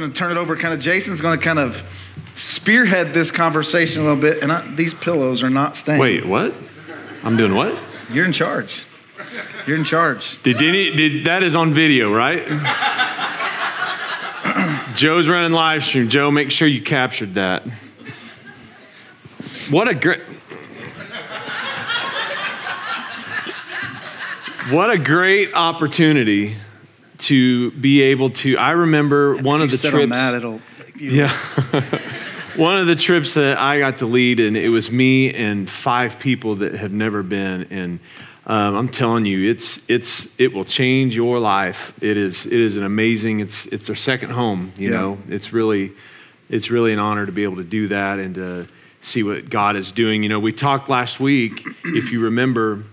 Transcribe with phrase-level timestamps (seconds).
[0.00, 0.56] going to turn it over.
[0.56, 1.82] Kind of Jason's going to kind of
[2.34, 4.42] spearhead this conversation a little bit.
[4.42, 6.00] And I, these pillows are not staying.
[6.00, 6.54] Wait, what?
[7.22, 7.78] I'm doing what?
[8.10, 8.86] You're in charge.
[9.66, 10.42] You're in charge.
[10.42, 10.90] Did any?
[10.96, 12.46] Did that is on video, right?
[14.96, 16.08] Joe's running live stream.
[16.08, 17.64] Joe, make sure you captured that.
[19.70, 20.20] What a great.
[24.70, 26.56] What a great opportunity
[27.20, 28.56] to be able to.
[28.58, 29.94] I remember one of the trips.
[30.02, 30.60] On that, it'll,
[30.98, 31.36] yeah.
[32.56, 36.18] one of the trips that I got to lead, and it was me and five
[36.18, 37.66] people that have never been.
[37.70, 38.00] And
[38.46, 41.92] um, I'm telling you, it's it's it will change your life.
[42.02, 43.40] It is it is an amazing.
[43.40, 44.72] It's it's our second home.
[44.76, 44.96] You yeah.
[45.00, 45.92] know, it's really
[46.48, 48.68] it's really an honor to be able to do that and to
[49.02, 50.22] see what God is doing.
[50.22, 52.84] You know, we talked last week, if you remember,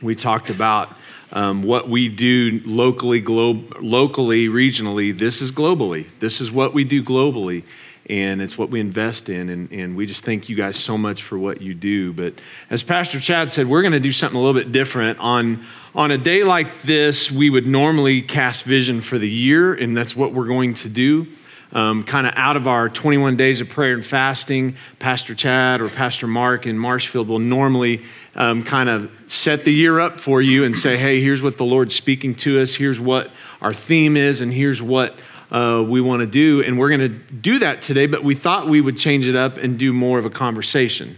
[0.00, 0.88] we talked about
[1.32, 6.06] um, what we do locally, glo- locally, regionally, this is globally.
[6.20, 7.64] This is what we do globally,
[8.10, 9.48] and it's what we invest in.
[9.48, 12.12] And, and we just thank you guys so much for what you do.
[12.12, 12.34] But
[12.68, 15.18] as Pastor Chad said, we're going to do something a little bit different.
[15.20, 19.96] On, on a day like this, we would normally cast vision for the year, and
[19.96, 21.26] that's what we're going to do
[21.72, 25.88] um, kind of out of our 21 days of prayer and fasting, Pastor Chad or
[25.88, 30.64] Pastor Mark in Marshfield will normally um, kind of set the year up for you
[30.64, 34.40] and say, hey, here's what the Lord's speaking to us, here's what our theme is,
[34.42, 35.16] and here's what
[35.50, 36.62] uh, we want to do.
[36.62, 39.56] And we're going to do that today, but we thought we would change it up
[39.56, 41.16] and do more of a conversation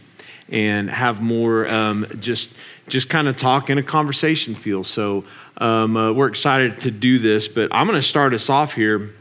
[0.50, 2.50] and have more um, just
[2.86, 4.84] just kind of talk in a conversation feel.
[4.84, 5.24] So
[5.56, 9.14] um, uh, we're excited to do this, but I'm going to start us off here.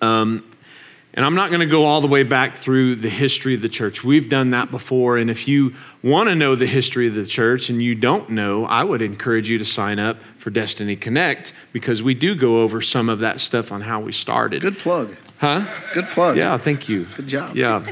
[0.00, 0.49] Um,
[1.12, 3.68] and I'm not going to go all the way back through the history of the
[3.68, 4.04] church.
[4.04, 5.18] We've done that before.
[5.18, 8.64] And if you want to know the history of the church and you don't know,
[8.66, 12.80] I would encourage you to sign up for Destiny Connect because we do go over
[12.80, 14.62] some of that stuff on how we started.
[14.62, 15.16] Good plug.
[15.38, 15.66] Huh?
[15.94, 16.36] Good plug.
[16.36, 17.06] Yeah, thank you.
[17.16, 17.56] Good job.
[17.56, 17.86] Yeah,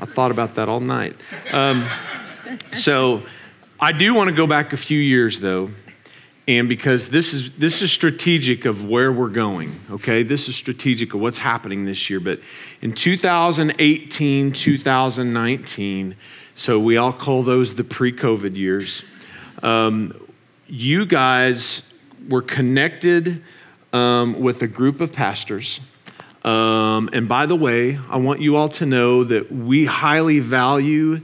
[0.00, 1.14] I thought about that all night.
[1.52, 1.88] Um,
[2.72, 3.22] so
[3.78, 5.70] I do want to go back a few years though
[6.46, 11.14] and because this is this is strategic of where we're going okay this is strategic
[11.14, 12.40] of what's happening this year but
[12.82, 16.16] in 2018 2019
[16.54, 19.02] so we all call those the pre-covid years
[19.62, 20.12] um,
[20.66, 21.82] you guys
[22.28, 23.42] were connected
[23.92, 25.80] um, with a group of pastors
[26.44, 31.20] um, and by the way i want you all to know that we highly value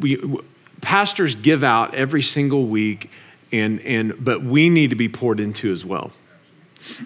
[0.00, 0.18] we
[0.80, 3.10] pastors give out every single week
[3.52, 6.12] and, and but we need to be poured into as well.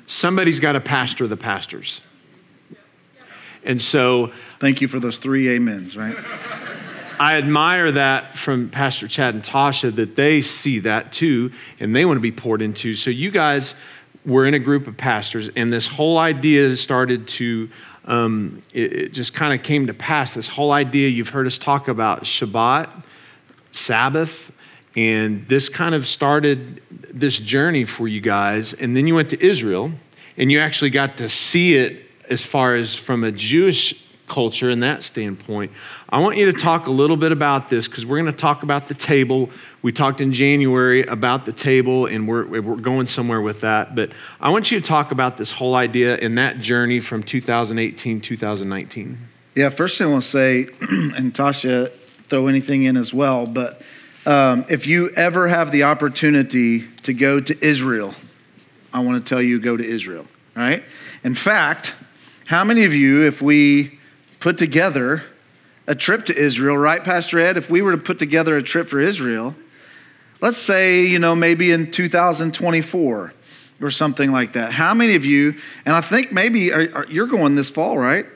[0.06, 2.00] Somebody's got to pastor the pastors.
[3.64, 6.16] And so thank you for those three amens, right?
[7.20, 12.04] I admire that from Pastor Chad and Tasha that they see that too and they
[12.04, 12.94] want to be poured into.
[12.96, 13.74] So you guys
[14.26, 17.68] were in a group of pastors and this whole idea started to
[18.04, 21.56] um, it, it just kind of came to pass this whole idea you've heard us
[21.56, 22.90] talk about Shabbat,
[23.70, 24.50] Sabbath,
[24.96, 26.82] and this kind of started
[27.12, 28.72] this journey for you guys.
[28.72, 29.90] And then you went to Israel
[30.36, 33.94] and you actually got to see it as far as from a Jewish
[34.28, 35.72] culture in that standpoint.
[36.08, 38.62] I want you to talk a little bit about this because we're going to talk
[38.62, 39.50] about the table.
[39.82, 43.94] We talked in January about the table and we're, we're going somewhere with that.
[43.94, 44.10] But
[44.40, 49.18] I want you to talk about this whole idea and that journey from 2018, 2019.
[49.54, 51.92] Yeah, first thing I want to say, and Tasha,
[52.28, 53.82] throw anything in as well, but
[54.24, 58.14] um, if you ever have the opportunity to go to Israel,
[58.94, 60.84] I want to tell you go to Israel, right?
[61.24, 61.92] In fact,
[62.46, 63.98] how many of you, if we
[64.38, 65.24] put together
[65.88, 67.56] a trip to Israel, right, Pastor Ed?
[67.56, 69.56] If we were to put together a trip for Israel,
[70.40, 73.32] let's say, you know, maybe in 2024
[73.80, 74.70] or something like that.
[74.72, 78.26] How many of you, and I think maybe are, are, you're going this fall, right?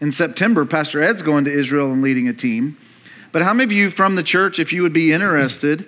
[0.00, 2.76] In September, Pastor Ed's going to Israel and leading a team.
[3.32, 5.86] But how many of you from the church, if you would be interested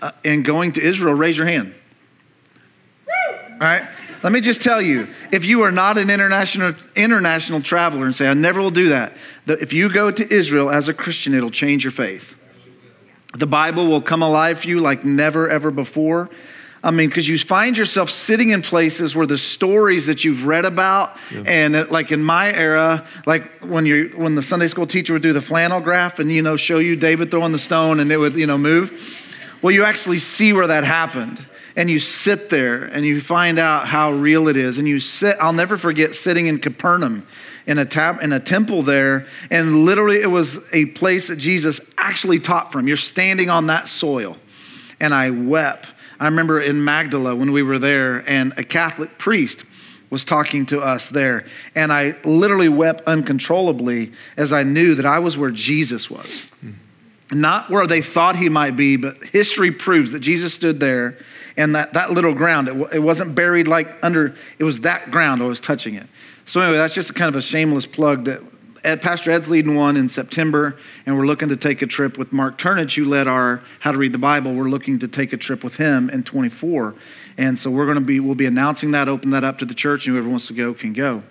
[0.00, 1.74] uh, in going to Israel, raise your hand?
[3.06, 3.82] All right?
[4.22, 8.28] Let me just tell you if you are not an international, international traveler and say,
[8.28, 9.12] I never will do that,
[9.46, 12.34] if you go to Israel as a Christian, it'll change your faith.
[13.36, 16.30] The Bible will come alive for you like never, ever before.
[16.82, 20.64] I mean, because you find yourself sitting in places where the stories that you've read
[20.64, 21.42] about, yeah.
[21.44, 25.12] and it, uh, like in my era, like when you when the Sunday school teacher
[25.12, 28.10] would do the flannel graph and you know show you David throwing the stone and
[28.12, 28.92] it would you know move.
[29.60, 31.44] Well, you actually see where that happened,
[31.74, 34.78] and you sit there and you find out how real it is.
[34.78, 35.36] And you sit.
[35.40, 37.26] I'll never forget sitting in Capernaum.
[37.66, 41.82] In a, tap, in a temple there, and literally it was a place that Jesus
[41.98, 42.88] actually taught from.
[42.88, 44.38] You're standing on that soil.
[44.98, 45.86] And I wept
[46.20, 49.64] I remember in Magdala when we were there, and a Catholic priest
[50.10, 51.44] was talking to us there.
[51.74, 56.46] And I literally wept uncontrollably as I knew that I was where Jesus was.
[57.30, 61.18] Not where they thought he might be, but history proves that Jesus stood there
[61.58, 65.42] and that, that little ground, it, it wasn't buried like under, it was that ground
[65.42, 66.06] I was touching it.
[66.46, 68.40] So, anyway, that's just kind of a shameless plug that
[68.82, 70.76] Pastor Ed's leading one in September,
[71.06, 73.98] and we're looking to take a trip with Mark Turnage, who led our How to
[73.98, 74.54] Read the Bible.
[74.54, 76.94] We're looking to take a trip with him in 24,
[77.36, 79.74] and so we're going to be we'll be announcing that, open that up to the
[79.74, 81.22] church, and whoever wants to go can go.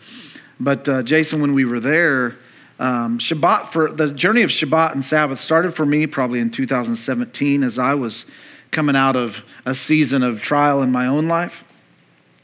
[0.59, 2.35] But uh, Jason, when we were there,
[2.79, 7.63] um, Shabbat for the journey of Shabbat and Sabbath started for me probably in 2017
[7.63, 8.25] as I was
[8.69, 11.63] coming out of a season of trial in my own life,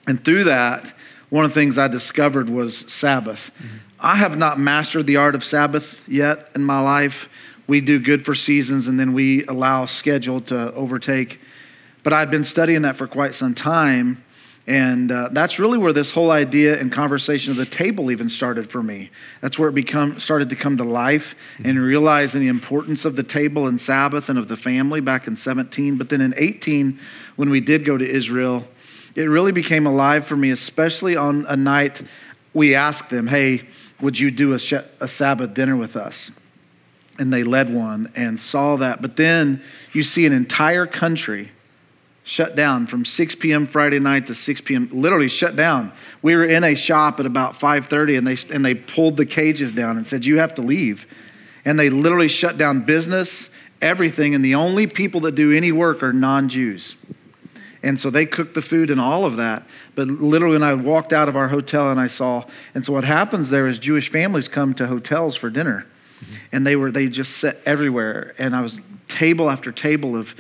[0.08, 0.94] and through that,
[1.30, 3.52] one of the things I discovered was Sabbath.
[3.62, 7.30] Mm-hmm I have not mastered the art of Sabbath yet in my life.
[7.68, 11.40] We do good for seasons and then we allow schedule to overtake.
[12.04, 14.22] But I've been studying that for quite some time.
[14.68, 18.70] And uh, that's really where this whole idea and conversation of the table even started
[18.70, 19.10] for me.
[19.40, 21.84] That's where it become, started to come to life and mm-hmm.
[21.84, 25.98] realizing the importance of the table and Sabbath and of the family back in 17.
[25.98, 27.00] But then in 18,
[27.38, 28.68] when we did go to Israel,
[29.16, 32.02] it really became alive for me, especially on a night
[32.54, 33.66] we asked them, hey,
[34.01, 36.31] would you do a, sh- a Sabbath dinner with us?
[37.19, 39.01] And they led one and saw that.
[39.01, 39.62] But then
[39.94, 41.51] you see an entire country
[42.24, 43.68] shut down from 6 p.m.
[43.68, 44.90] Friday night to 6 p.m.
[44.92, 45.92] Literally shut down.
[46.22, 49.72] We were in a shop at about 5:30, and they and they pulled the cages
[49.74, 51.06] down and said, "You have to leave."
[51.66, 53.50] And they literally shut down business,
[53.80, 56.95] everything, and the only people that do any work are non-Jews.
[57.83, 59.63] And so they cooked the food and all of that.
[59.94, 63.03] But literally, when I walked out of our hotel and I saw, and so what
[63.03, 65.85] happens there is Jewish families come to hotels for dinner.
[66.21, 66.33] Mm-hmm.
[66.53, 68.33] And they were, they just sat everywhere.
[68.38, 70.33] And I was table after table of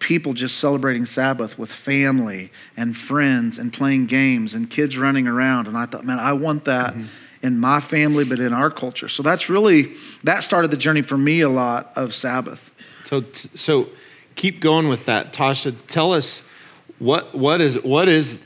[0.00, 5.68] people just celebrating Sabbath with family and friends and playing games and kids running around.
[5.68, 6.92] And I thought, man, I want that.
[6.94, 7.06] Mm-hmm
[7.40, 9.06] in my family, but in our culture.
[9.08, 12.72] So that's really that started the journey for me a lot of Sabbath.
[13.04, 13.90] So so
[14.34, 15.76] keep going with that, Tasha.
[15.86, 16.42] Tell us
[16.98, 18.40] what, what, is, what is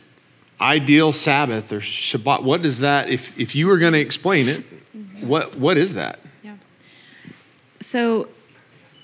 [0.61, 2.43] ideal Sabbath or Shabbat?
[2.43, 4.65] What is that, if, if you were going to explain it,
[4.97, 5.29] mm-hmm.
[5.29, 6.19] what, what is that?
[6.43, 6.57] Yeah.
[7.81, 8.29] So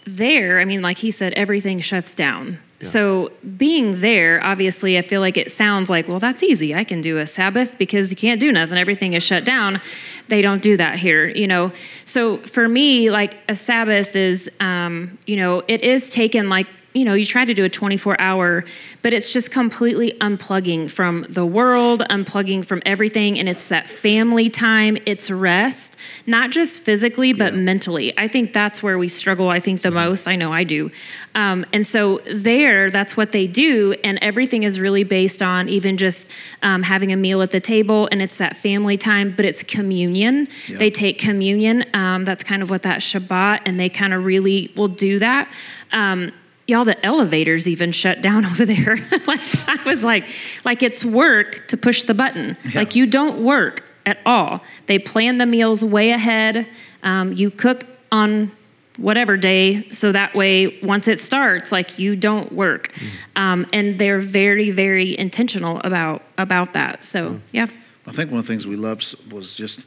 [0.06, 2.58] there, I mean, like he said, everything shuts down.
[2.80, 2.88] Yeah.
[2.88, 6.74] So being there, obviously, I feel like it sounds like, well, that's easy.
[6.74, 8.76] I can do a Sabbath because you can't do nothing.
[8.76, 9.80] Everything is shut down.
[10.28, 11.72] They don't do that here, you know.
[12.04, 16.66] So for me, like a Sabbath is, um, you know, it is taken like
[16.98, 18.64] you know, you try to do a 24 hour,
[19.02, 23.38] but it's just completely unplugging from the world, unplugging from everything.
[23.38, 25.96] And it's that family time, it's rest,
[26.26, 27.60] not just physically, but yeah.
[27.60, 28.12] mentally.
[28.18, 29.96] I think that's where we struggle, I think, the mm-hmm.
[29.96, 30.26] most.
[30.26, 30.90] I know I do.
[31.36, 33.94] Um, and so, there, that's what they do.
[34.02, 36.28] And everything is really based on even just
[36.64, 38.08] um, having a meal at the table.
[38.10, 40.48] And it's that family time, but it's communion.
[40.66, 40.78] Yeah.
[40.78, 41.84] They take communion.
[41.94, 45.48] Um, that's kind of what that Shabbat, and they kind of really will do that.
[45.92, 46.32] Um,
[46.68, 50.26] y'all the elevators even shut down over there like i was like
[50.64, 52.78] like it's work to push the button yeah.
[52.78, 56.66] like you don't work at all they plan the meals way ahead
[57.02, 58.50] um, you cook on
[58.96, 63.10] whatever day so that way once it starts like you don't work mm.
[63.36, 67.40] um, and they're very very intentional about about that so mm.
[67.52, 67.66] yeah
[68.06, 69.84] i think one of the things we loved was just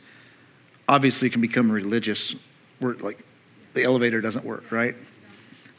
[0.88, 2.36] obviously can become religious
[2.80, 3.20] we're like
[3.74, 4.96] the elevator doesn't work right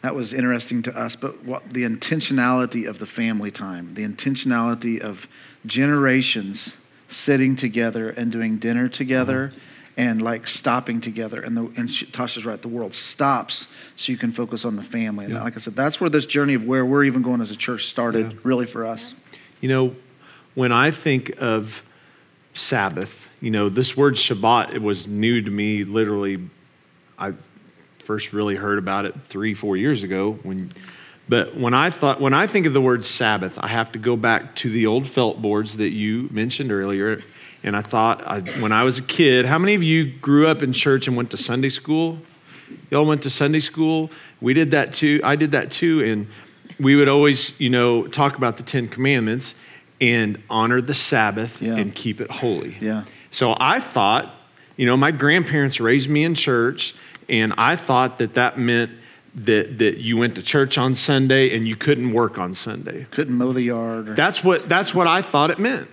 [0.03, 5.01] that was interesting to us, but what the intentionality of the family time, the intentionality
[5.01, 5.27] of
[5.65, 6.75] generations
[7.09, 9.59] sitting together and doing dinner together mm-hmm.
[9.97, 11.41] and like stopping together.
[11.41, 14.83] And, the, and she, Tasha's right, the world stops so you can focus on the
[14.83, 15.27] family.
[15.27, 17.57] And like I said, that's where this journey of where we're even going as a
[17.57, 18.39] church started yeah.
[18.43, 19.15] really for us.
[19.61, 19.95] You know,
[20.57, 21.83] when I think of
[22.55, 26.51] Sabbath, you know, this word Shabbat, it was new to me literally.
[27.19, 27.35] I
[28.05, 30.39] first really heard about it three, four years ago.
[30.43, 30.73] When,
[31.29, 34.17] but when I thought, when I think of the word Sabbath, I have to go
[34.17, 37.21] back to the old felt boards that you mentioned earlier.
[37.63, 40.63] And I thought, I, when I was a kid, how many of you grew up
[40.63, 42.19] in church and went to Sunday school?
[42.91, 44.11] Y'all went to Sunday school.
[44.41, 45.21] We did that too.
[45.23, 46.03] I did that too.
[46.03, 46.27] And
[46.85, 49.55] we would always, you know, talk about the Ten Commandments
[50.01, 51.77] and honor the Sabbath yeah.
[51.77, 52.77] and keep it holy.
[52.81, 53.05] Yeah.
[53.31, 54.35] So I thought,
[54.77, 56.95] you know, my grandparents raised me in church
[57.33, 58.91] and I thought that that meant
[59.35, 63.07] that, that you went to church on Sunday and you couldn't work on Sunday.
[63.11, 64.11] Couldn't mow the yard.
[64.11, 64.15] Or...
[64.15, 65.89] That's, what, that's what I thought it meant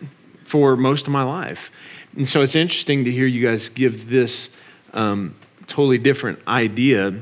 [0.45, 1.71] for most of my life.
[2.15, 4.49] And so it's interesting to hear you guys give this
[4.93, 5.33] um,
[5.67, 7.13] totally different idea.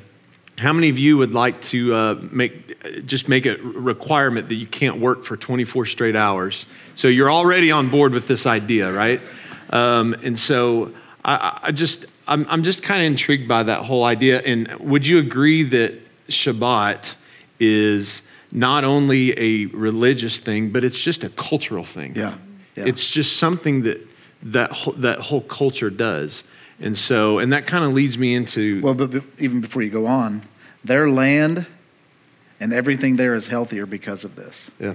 [0.58, 2.64] How many of you would like to uh, make
[3.06, 6.66] just make a requirement that you can't work for 24 straight hours?
[6.96, 9.22] So you're already on board with this idea, right?
[9.70, 10.94] Um, and so
[11.24, 14.42] I, I just I'm, I'm just kind of intrigued by that whole idea.
[14.42, 17.06] And would you agree that Shabbat
[17.60, 22.16] is not only a religious thing, but it's just a cultural thing?
[22.16, 22.36] Yeah.
[22.76, 22.86] yeah.
[22.86, 24.06] It's just something that
[24.44, 26.44] that whole, that whole culture does.
[26.80, 28.82] And so, and that kind of leads me into.
[28.82, 30.44] Well, but, but even before you go on,
[30.84, 31.66] their land
[32.60, 34.70] and everything there is healthier because of this.
[34.80, 34.94] Yeah.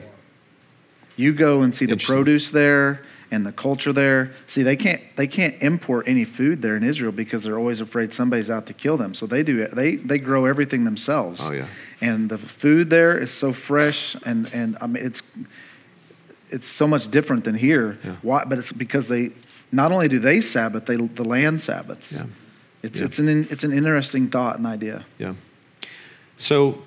[1.17, 4.33] You go and see the produce there, and the culture there.
[4.47, 8.13] See, they can't they can't import any food there in Israel because they're always afraid
[8.13, 9.15] somebody's out to kill them.
[9.15, 11.41] So they do they they grow everything themselves.
[11.43, 11.67] Oh yeah.
[12.01, 15.23] And the food there is so fresh and and I mean it's
[16.51, 17.99] it's so much different than here.
[18.05, 18.17] Yeah.
[18.23, 18.45] Why?
[18.45, 19.31] But it's because they
[19.73, 22.13] not only do they Sabbath, they the land Sabbaths.
[22.13, 22.27] Yeah.
[22.83, 23.07] It's yeah.
[23.07, 25.07] it's an it's an interesting thought and idea.
[25.19, 25.35] Yeah.
[26.37, 26.83] So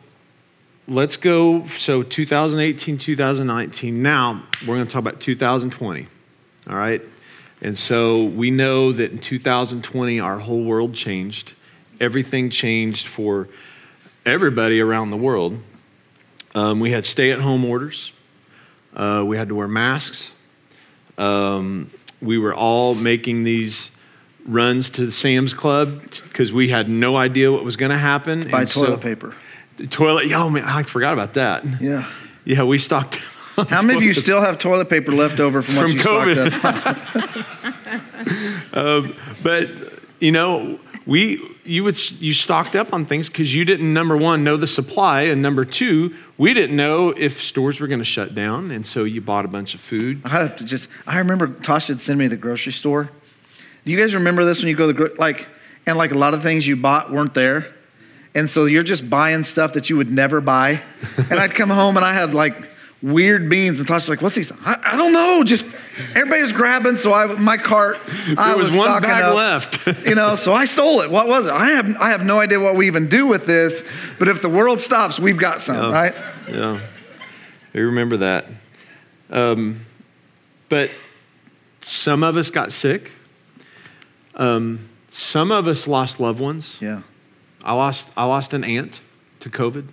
[0.88, 1.66] let's go.
[1.78, 4.04] So 2018, 2019.
[4.04, 6.08] Now we're going to talk about 2020.
[6.70, 7.02] All right?
[7.62, 11.54] And so we know that in 2020, our whole world changed.
[12.00, 13.48] Everything changed for
[14.26, 15.60] everybody around the world.
[16.54, 18.12] Um, we had stay at home orders,
[18.96, 20.30] uh, we had to wear masks.
[21.18, 21.92] Um,
[22.22, 23.92] we were all making these
[24.46, 28.44] runs to the Sam's Club because we had no idea what was going to happen.
[28.50, 29.36] buy toilet so, paper.
[29.90, 30.32] Toilet.
[30.32, 31.66] Oh man, I forgot about that.
[31.82, 32.10] Yeah.
[32.46, 33.20] Yeah, we stocked
[33.68, 36.56] how many of you still have toilet paper left over from, from COVID?
[38.78, 39.70] um, but
[40.20, 44.44] you know, we you would you stocked up on things because you didn't number one
[44.44, 48.36] know the supply, and number two, we didn't know if stores were going to shut
[48.36, 50.22] down, and so you bought a bunch of food.
[50.26, 50.90] I have to just.
[51.08, 53.10] I remember Tasha had sent me to the grocery store.
[53.86, 55.48] Do you guys remember this when you go to the gro- like,
[55.86, 57.74] and like a lot of things you bought weren't there,
[58.34, 60.82] and so you're just buying stuff that you would never buy,
[61.16, 62.72] and I'd come home and I had like
[63.06, 63.80] weird beans.
[63.80, 64.52] And Tasha's like, what's these?
[64.66, 65.44] I, I don't know.
[65.44, 65.64] Just
[66.16, 66.98] everybody was grabbing.
[66.98, 70.06] So I, my cart, I there was, was one bag up, left.
[70.08, 71.12] you know, so I stole it.
[71.12, 71.52] What was it?
[71.52, 73.84] I have, I have no idea what we even do with this,
[74.20, 75.92] but if the world stops, we've got some, yeah.
[75.92, 76.14] right?
[76.50, 76.82] Yeah.
[77.76, 78.46] I remember that.
[79.30, 79.86] Um,
[80.70, 80.90] but
[81.82, 83.12] some of us got sick.
[84.36, 86.78] Um, some of us lost loved ones.
[86.82, 87.04] Yeah.
[87.64, 89.00] I lost, I lost an aunt
[89.42, 89.88] to COVID.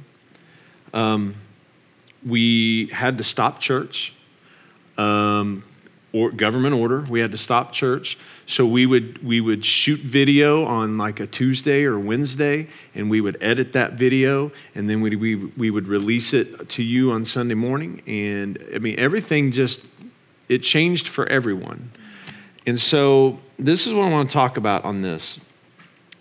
[0.95, 1.37] Um,
[2.27, 4.13] we had to stop church,
[4.99, 5.65] um,
[6.13, 7.01] or government order.
[7.09, 11.27] We had to stop church, so we would we would shoot video on like a
[11.27, 15.89] Tuesday or Wednesday, and we would edit that video, and then we we we would
[15.89, 18.03] release it to you on Sunday morning.
[18.07, 19.81] And I mean, everything just
[20.49, 21.93] it changed for everyone.
[22.67, 25.39] And so this is what I want to talk about on this.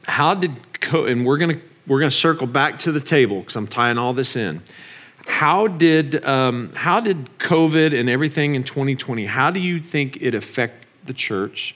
[0.04, 3.68] How did co- and we're gonna we're gonna circle back to the table because I'm
[3.68, 4.62] tying all this in
[5.26, 9.26] how did um, how did COVID and everything in 2020?
[9.28, 11.76] How do you think it affect the church?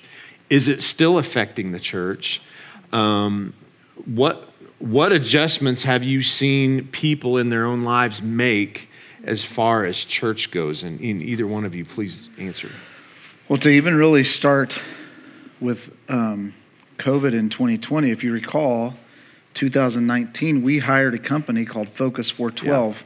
[0.49, 2.41] Is it still affecting the church?
[2.91, 3.53] Um,
[4.05, 4.49] what
[4.79, 8.89] what adjustments have you seen people in their own lives make
[9.23, 10.83] as far as church goes?
[10.83, 12.71] And, in either one of you, please answer.
[13.47, 14.79] Well, to even really start
[15.59, 16.53] with um,
[16.97, 18.95] COVID in 2020, if you recall,
[19.53, 22.97] 2019, we hired a company called Focus 412.
[22.97, 23.03] Yeah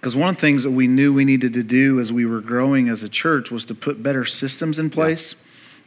[0.00, 2.40] because one of the things that we knew we needed to do as we were
[2.40, 5.34] growing as a church was to put better systems in place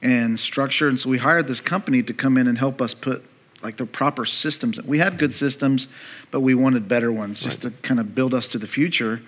[0.03, 0.10] yeah.
[0.10, 0.89] and structure.
[0.89, 3.24] And so we hired this company to come in and help us put
[3.63, 4.82] like the proper systems.
[4.82, 5.88] We had good systems,
[6.30, 7.50] but we wanted better ones right.
[7.50, 9.22] just to kind of build us to the future.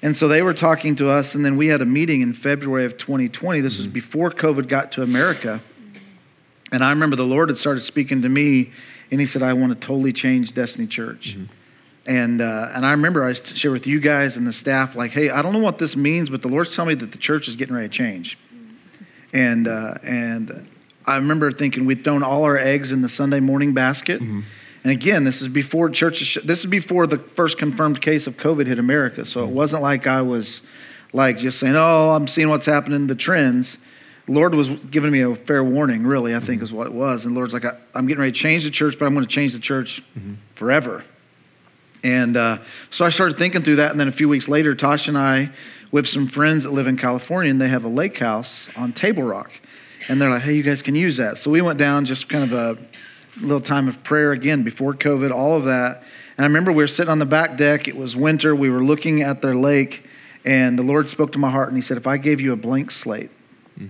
[0.00, 2.84] And so they were talking to us, and then we had a meeting in February
[2.84, 3.60] of 2020.
[3.62, 3.82] This mm-hmm.
[3.82, 5.60] was before COVID got to America.
[6.70, 8.70] And I remember the Lord had started speaking to me,
[9.10, 11.34] and He said, I want to totally change Destiny Church.
[11.34, 11.44] Mm-hmm.
[12.06, 15.30] And, uh, and I remember I shared with you guys and the staff, like, hey,
[15.30, 17.56] I don't know what this means, but the Lord's telling me that the church is
[17.56, 18.36] getting ready to change.
[19.32, 20.68] And, uh, and
[21.06, 24.20] I remember thinking we'd thrown all our eggs in the Sunday morning basket.
[24.20, 24.40] Mm-hmm.
[24.84, 28.66] And again, this is before churches, this is before the first confirmed case of COVID
[28.66, 29.24] hit America.
[29.24, 29.54] So it mm-hmm.
[29.54, 30.60] wasn't like I was
[31.14, 33.78] like just saying, oh, I'm seeing what's happening, the trends.
[34.28, 36.64] Lord was giving me a fair warning, really, I think mm-hmm.
[36.64, 37.24] is what it was.
[37.24, 39.32] And Lord's like, I, am getting ready to change the church, but I'm going to
[39.32, 40.34] change the church mm-hmm.
[40.54, 41.02] forever.
[42.04, 42.58] And uh,
[42.90, 43.90] so I started thinking through that.
[43.90, 45.50] And then a few weeks later, Tosh and I,
[45.90, 49.22] with some friends that live in California, and they have a lake house on Table
[49.22, 49.58] Rock.
[50.06, 51.38] And they're like, hey, you guys can use that.
[51.38, 52.78] So we went down just kind of a
[53.40, 56.02] little time of prayer again before COVID, all of that.
[56.36, 57.88] And I remember we were sitting on the back deck.
[57.88, 58.54] It was winter.
[58.54, 60.04] We were looking at their lake.
[60.44, 62.56] And the Lord spoke to my heart and He said, If I gave you a
[62.56, 63.30] blank slate,
[63.80, 63.88] mm.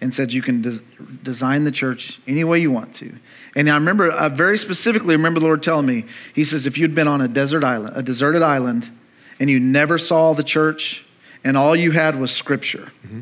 [0.00, 0.78] and said you can des-
[1.22, 3.14] design the church any way you want to
[3.56, 6.76] and I remember, I uh, very specifically remember the Lord telling me, He says, if
[6.76, 8.90] you'd been on a desert island, a deserted island,
[9.38, 11.04] and you never saw the church,
[11.44, 13.20] and all you had was scripture, mm-hmm.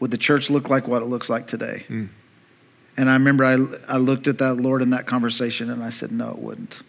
[0.00, 1.84] would the church look like what it looks like today?
[1.88, 2.08] Mm.
[2.96, 3.54] And I remember I,
[3.92, 6.80] I looked at that Lord in that conversation and I said, no, it wouldn't.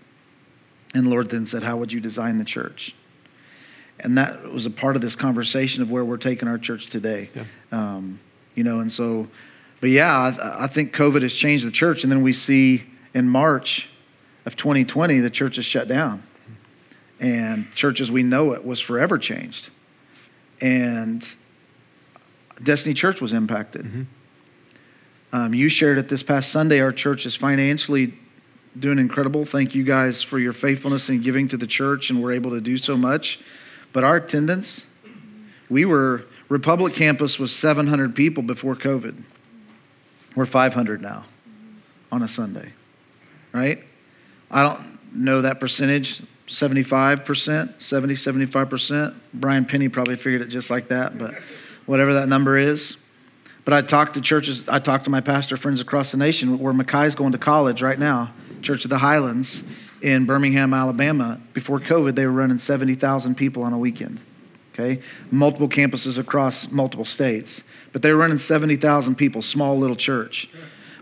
[0.94, 2.96] And the Lord then said, how would you design the church?
[4.00, 7.30] And that was a part of this conversation of where we're taking our church today.
[7.36, 7.44] Yeah.
[7.72, 8.20] Um,
[8.56, 9.28] you know, and so
[9.82, 12.04] but yeah, I, I think COVID has changed the church.
[12.04, 12.84] And then we see
[13.14, 13.90] in March
[14.46, 16.24] of 2020, the church is shut down.
[17.20, 19.70] And church as we know it was forever changed.
[20.62, 21.24] And
[22.62, 23.84] Destiny Church was impacted.
[23.86, 24.04] Mm-hmm.
[25.32, 26.80] Um, you shared it this past Sunday.
[26.80, 28.16] Our church is financially
[28.78, 29.46] doing incredible.
[29.46, 32.62] Thank you guys for your faithfulness and giving to the church, and we're able to
[32.62, 33.40] do so much.
[33.94, 34.84] But our attendance,
[35.70, 39.24] we were, Republic Campus was 700 people before COVID.
[40.40, 41.26] We're 500 now
[42.14, 42.72] on a Sunday,
[43.52, 43.84] right?
[44.50, 49.16] I don't know that percentage 75%, 70, 75%.
[49.34, 51.36] Brian Penny probably figured it just like that, but
[51.88, 52.96] whatever that number is.
[53.66, 56.72] But I talked to churches, I talked to my pastor friends across the nation where
[56.72, 58.32] Mackay's going to college right now,
[58.62, 59.62] Church of the Highlands
[60.02, 61.42] in Birmingham, Alabama.
[61.52, 64.22] Before COVID, they were running 70,000 people on a weekend,
[64.74, 65.02] okay?
[65.32, 70.50] Multiple campuses across multiple states but they were running 70,000 people, small little church.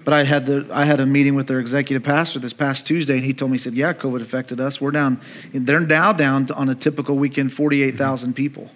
[0.03, 3.17] But I had, the, I had a meeting with their executive pastor this past Tuesday,
[3.17, 4.79] and he told me, he said, Yeah, COVID affected us.
[4.79, 5.21] We're down,
[5.53, 8.71] they're now down on a typical weekend, 48,000 people.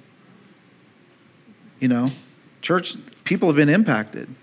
[1.79, 2.09] You know,
[2.61, 4.33] church, people have been impacted.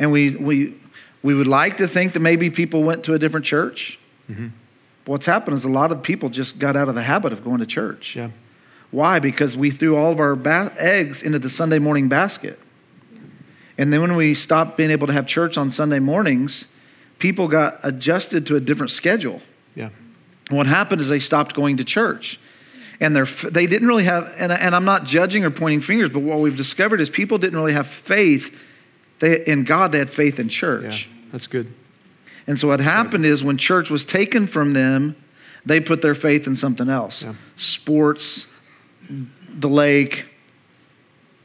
[0.00, 0.74] And we, we,
[1.22, 3.98] we would like to think that maybe people went to a different church.
[4.28, 4.48] Mm-hmm.
[5.04, 7.58] What's happened is a lot of people just got out of the habit of going
[7.60, 8.16] to church.
[8.16, 8.30] Yeah.
[8.90, 9.18] Why?
[9.20, 12.58] Because we threw all of our ba- eggs into the Sunday morning basket.
[13.76, 16.66] And then when we stopped being able to have church on Sunday mornings,
[17.18, 19.40] people got adjusted to a different schedule.
[19.74, 19.88] Yeah.
[20.50, 22.38] what happened is they stopped going to church.
[23.00, 25.80] And they're, they they did not really have, and, and I'm not judging or pointing
[25.80, 28.54] fingers, but what we've discovered is people didn't really have faith
[29.20, 31.06] they, in God, they had faith in church.
[31.08, 31.72] Yeah, that's good.
[32.46, 35.14] And so what happened is when church was taken from them,
[35.64, 37.34] they put their faith in something else yeah.
[37.56, 38.46] sports,
[39.48, 40.26] the lake,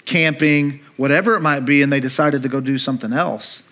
[0.05, 3.63] camping, whatever it might be, and they decided to go do something else.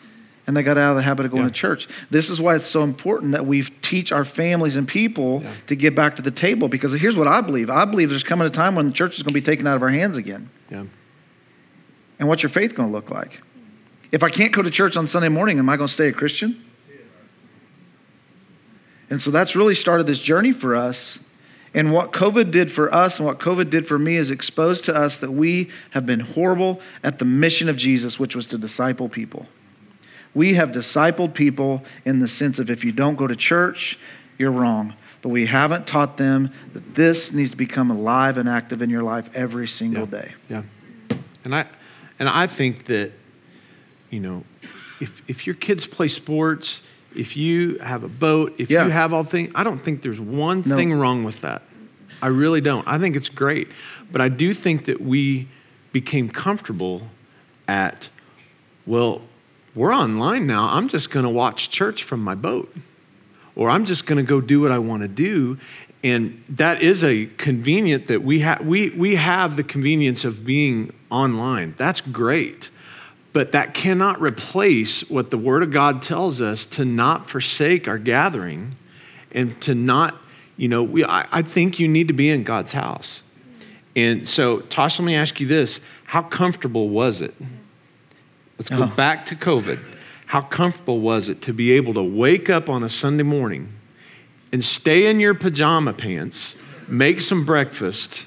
[0.48, 1.50] And they got out of the habit of going yeah.
[1.50, 1.90] to church.
[2.10, 5.54] This is why it's so important that we teach our families and people yeah.
[5.68, 6.70] to get back to the table.
[6.70, 9.24] Because here's what I believe I believe there's coming a time when the church is
[9.24, 10.50] going to be taken out of our hands again.
[10.72, 10.86] Yeah.
[12.18, 13.42] And what's your faith going to look like?
[14.14, 16.14] If I can't go to church on Sunday morning, am I going to stay a
[16.14, 16.64] Christian?
[19.10, 21.20] And so that's really started this journey for us
[21.78, 24.96] and what COVID did for us and what COVID did for me is exposed to
[24.96, 29.08] us that we have been horrible at the mission of Jesus, which was to disciple
[29.08, 29.46] people.
[30.34, 34.00] We have discipled people in the sense of if you don't go to church,
[34.40, 34.96] you're wrong.
[35.22, 39.04] But we haven't taught them that this needs to become alive and active in your
[39.04, 40.10] life every single yeah.
[40.20, 40.34] day.
[40.50, 40.62] Yeah.
[41.44, 41.68] And I
[42.18, 43.12] and I think that,
[44.10, 44.44] you know,
[45.00, 46.82] if if your kids play sports
[47.18, 48.86] if you have a boat, if yeah.
[48.86, 50.76] you have all things, I don't think there's one no.
[50.76, 51.64] thing wrong with that.
[52.22, 52.88] I really don't.
[52.88, 53.68] I think it's great.
[54.12, 55.48] But I do think that we
[55.92, 57.08] became comfortable
[57.68, 58.10] at,
[58.86, 59.22] well,
[59.76, 60.70] we're online now.
[60.70, 62.74] I'm just going to watch church from my boat,
[63.56, 65.60] or I'm just going to go do what I want to do.
[66.04, 68.66] And that is a convenient that we have.
[68.66, 71.76] We, we have the convenience of being online.
[71.78, 72.70] That's great.
[73.38, 78.00] But that cannot replace what the Word of God tells us to not forsake our
[78.00, 78.78] gathering
[79.32, 80.16] and to not,
[80.56, 83.22] you know, we, I, I think you need to be in God's house.
[83.96, 87.36] And so, Tosh, let me ask you this How comfortable was it?
[88.58, 88.88] Let's go oh.
[88.88, 89.82] back to COVID.
[90.26, 93.72] How comfortable was it to be able to wake up on a Sunday morning
[94.52, 96.56] and stay in your pajama pants,
[96.88, 98.22] make some breakfast,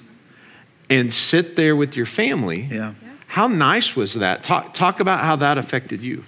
[0.88, 2.68] and sit there with your family?
[2.70, 2.94] Yeah.
[3.02, 4.42] yeah how nice was that?
[4.42, 6.24] Talk, talk about how that affected you.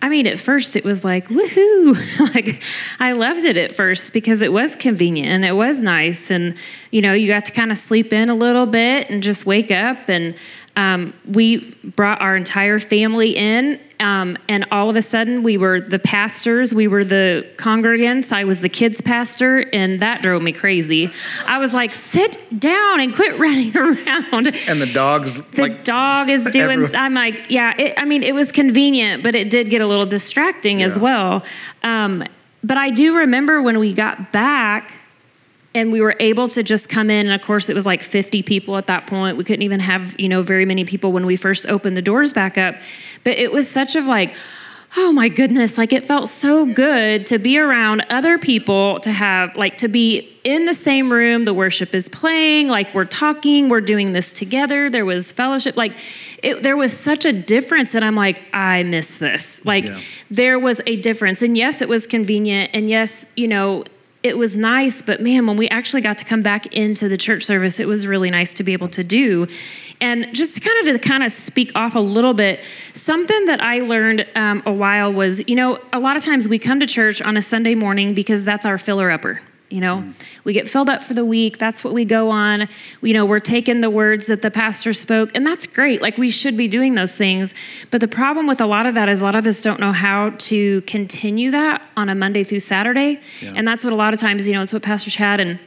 [0.00, 2.20] I mean, at first it was like, woohoo.
[2.36, 2.62] like,
[3.00, 6.30] I loved it at first because it was convenient and it was nice.
[6.30, 6.54] And,
[6.92, 9.72] you know, you got to kind of sleep in a little bit and just wake
[9.72, 10.08] up.
[10.08, 10.36] And
[10.76, 15.78] um, we brought our entire family in um, and all of a sudden, we were
[15.78, 18.32] the pastors, we were the congregants.
[18.32, 21.10] I was the kids' pastor, and that drove me crazy.
[21.46, 24.46] I was like, sit down and quit running around.
[24.68, 26.80] And the dog's the like, dog is doing.
[26.82, 26.96] Everyone.
[26.96, 27.74] I'm like, yeah.
[27.78, 30.86] It, I mean, it was convenient, but it did get a little distracting yeah.
[30.86, 31.44] as well.
[31.82, 32.24] Um,
[32.64, 34.94] but I do remember when we got back
[35.74, 38.42] and we were able to just come in and of course it was like 50
[38.42, 41.36] people at that point we couldn't even have you know very many people when we
[41.36, 42.76] first opened the doors back up
[43.24, 44.34] but it was such of like
[44.96, 49.54] oh my goodness like it felt so good to be around other people to have
[49.56, 53.80] like to be in the same room the worship is playing like we're talking we're
[53.80, 55.92] doing this together there was fellowship like
[56.42, 60.00] it, there was such a difference and i'm like i miss this like yeah.
[60.28, 63.84] there was a difference and yes it was convenient and yes you know
[64.22, 67.42] it was nice, but man, when we actually got to come back into the church
[67.44, 69.46] service, it was really nice to be able to do.
[70.00, 73.80] And just kind of to kind of speak off a little bit, something that I
[73.80, 77.22] learned um, a while was, you know, a lot of times we come to church
[77.22, 80.12] on a Sunday morning because that's our filler upper you know mm.
[80.44, 82.68] we get filled up for the week that's what we go on
[83.02, 86.28] you know we're taking the words that the pastor spoke and that's great like we
[86.30, 87.54] should be doing those things
[87.90, 89.92] but the problem with a lot of that is a lot of us don't know
[89.92, 93.52] how to continue that on a monday through saturday yeah.
[93.56, 95.58] and that's what a lot of times you know it's what pastor chad and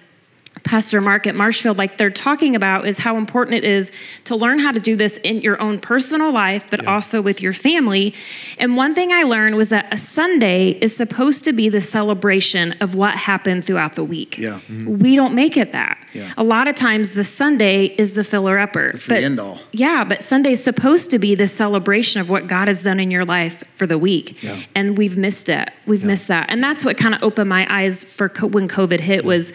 [0.64, 3.92] Pastor Mark at Marshfield, like they're talking about, is how important it is
[4.26, 6.94] to learn how to do this in your own personal life, but yeah.
[6.94, 8.14] also with your family.
[8.58, 12.76] And one thing I learned was that a Sunday is supposed to be the celebration
[12.80, 14.38] of what happened throughout the week.
[14.38, 14.62] Yeah.
[14.70, 14.98] Mm-hmm.
[15.00, 15.98] We don't make it that.
[16.14, 16.32] Yeah.
[16.38, 18.88] A lot of times the Sunday is the filler upper.
[18.90, 19.60] It's but, the end all.
[19.74, 23.26] Yeah, but Sunday's supposed to be the celebration of what God has done in your
[23.26, 24.42] life for the week.
[24.42, 24.62] Yeah.
[24.76, 25.70] And we've missed it.
[25.86, 26.08] We've yeah.
[26.08, 26.46] missed that.
[26.50, 29.52] And that's what kind of opened my eyes for co- when COVID hit was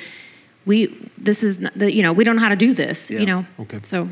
[0.69, 3.19] we this is the, you know we don't know how to do this yeah.
[3.19, 4.09] you know okay so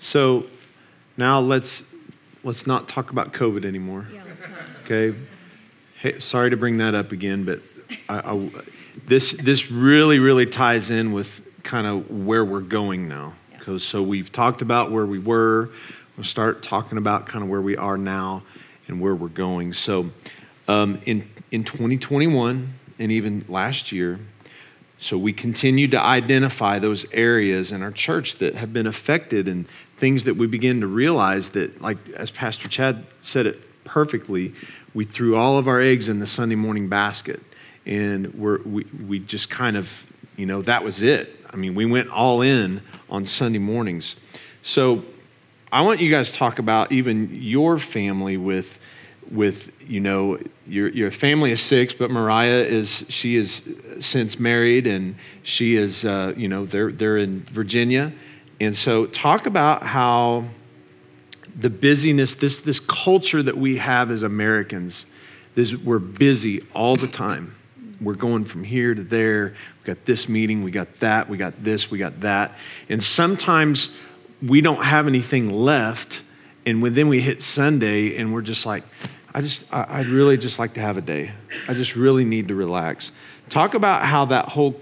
[0.00, 0.44] so
[1.16, 1.84] now let's
[2.42, 4.22] let's not talk about covid anymore yeah,
[4.84, 5.16] okay
[6.00, 7.60] hey, sorry to bring that up again but
[8.08, 8.50] I, I,
[9.06, 11.30] this this really really ties in with
[11.62, 13.90] kind of where we're going now because yeah.
[13.92, 15.70] so we've talked about where we were
[16.16, 18.42] we'll start talking about kind of where we are now
[18.88, 20.10] and where we're going so
[20.66, 24.18] um, in in 2021 and even last year
[25.02, 29.66] so we continue to identify those areas in our church that have been affected and
[29.96, 34.54] things that we begin to realize that, like as Pastor Chad said it perfectly,
[34.94, 37.40] we threw all of our eggs in the Sunday morning basket.
[37.84, 39.88] And we we, just kind of,
[40.36, 41.36] you know, that was it.
[41.50, 44.14] I mean, we went all in on Sunday mornings.
[44.62, 45.02] So
[45.72, 48.78] I want you guys to talk about even your family with
[49.32, 53.68] with you know your your family is six, but Mariah is she is
[53.98, 58.12] since married and she is uh, you know they're they're in Virginia,
[58.60, 60.44] and so talk about how
[61.58, 65.06] the busyness this this culture that we have as Americans,
[65.54, 67.56] this we're busy all the time.
[68.00, 69.54] We're going from here to there.
[69.82, 72.54] We got this meeting, we got that, we got this, we got that,
[72.88, 73.90] and sometimes
[74.42, 76.20] we don't have anything left.
[76.64, 78.84] And when, then we hit Sunday and we're just like,
[79.34, 81.32] I just, I, would really just like to have a day.
[81.66, 83.12] I just really need to relax.
[83.48, 84.78] Talk about how that whole,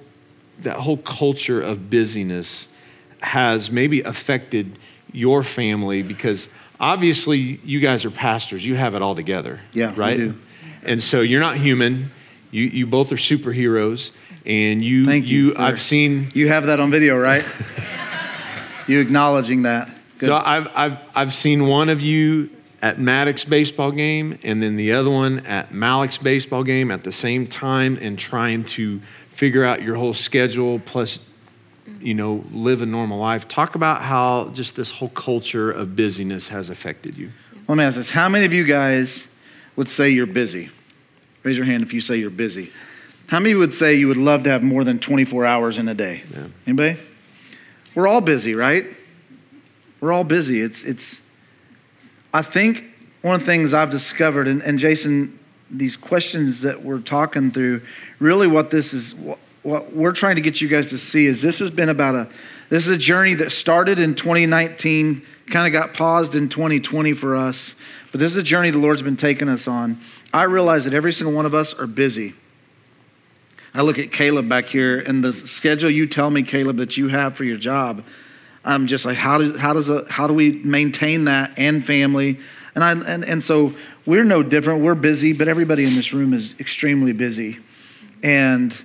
[0.61, 2.67] that whole culture of busyness
[3.21, 4.79] has maybe affected
[5.13, 6.49] your family because
[6.81, 8.65] obviously you guys are pastors.
[8.65, 9.61] You have it all together.
[9.73, 10.33] Yeah, right.
[10.83, 12.11] And so you're not human.
[12.51, 14.11] You, you both are superheroes.
[14.45, 16.33] And you, Thank you, you I've seen.
[16.35, 17.45] You have that on video, right?
[18.89, 19.91] you acknowledging that.
[20.19, 20.27] Good.
[20.29, 22.51] So I've, I've, I've seen one of you
[22.83, 27.13] at Maddox baseball game and then the other one at Malik's baseball game at the
[27.13, 29.01] same time and trying to
[29.35, 31.19] figure out your whole schedule plus
[32.01, 36.49] you know live a normal life talk about how just this whole culture of busyness
[36.49, 37.31] has affected you
[37.69, 39.27] let me ask this how many of you guys
[39.77, 40.71] would say you're busy
[41.43, 42.71] raise your hand if you say you're busy
[43.27, 45.95] how many would say you would love to have more than 24 hours in a
[45.95, 46.47] day yeah.
[46.67, 46.97] anybody
[47.95, 48.87] we're all busy right
[50.01, 51.21] we're all busy it's it's
[52.33, 52.85] I think
[53.23, 55.39] one of the things I've discovered, and, and Jason,
[55.71, 57.83] these questions that we're talking through,
[58.19, 61.43] really what this is, what, what we're trying to get you guys to see is
[61.43, 62.29] this has been about a,
[62.69, 67.35] this is a journey that started in 2019, kind of got paused in 2020 for
[67.35, 67.75] us,
[68.13, 70.01] but this is a journey the Lord's been taking us on.
[70.33, 72.35] I realize that every single one of us are busy.
[73.75, 77.09] I look at Caleb back here and the schedule you tell me, Caleb, that you
[77.09, 78.05] have for your job
[78.65, 82.39] I'm just like, how do, how, does a, how do we maintain that and family?
[82.75, 84.83] And, I, and, and so we're no different.
[84.83, 87.59] We're busy, but everybody in this room is extremely busy.
[88.23, 88.83] And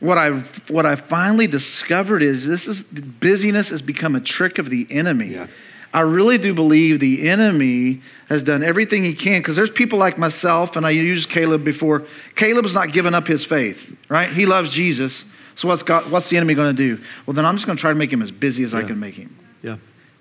[0.00, 0.30] what I
[0.66, 5.28] what I finally discovered is this is busyness has become a trick of the enemy.
[5.28, 5.46] Yeah.
[5.94, 10.18] I really do believe the enemy has done everything he can because there's people like
[10.18, 12.02] myself, and I used Caleb before.
[12.34, 14.28] Caleb's not giving up his faith, right?
[14.32, 15.24] He loves Jesus.
[15.56, 17.02] So what's God, what's the enemy going to do?
[17.26, 18.78] Well, then I'm just going to try to make him as busy as yeah.
[18.78, 19.36] I can make him.
[19.62, 19.76] Yeah.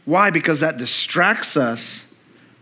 [0.06, 0.30] Why?
[0.30, 2.04] Because that distracts us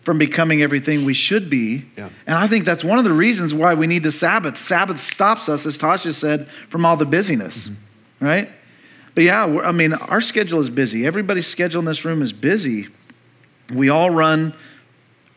[0.03, 1.85] from becoming everything we should be.
[1.97, 2.09] Yeah.
[2.27, 4.59] And I think that's one of the reasons why we need the Sabbath.
[4.59, 8.25] Sabbath stops us, as Tasha said, from all the busyness, mm-hmm.
[8.25, 8.49] right?
[9.15, 11.05] But yeah, I mean, our schedule is busy.
[11.05, 12.87] Everybody's schedule in this room is busy.
[13.73, 14.53] We all run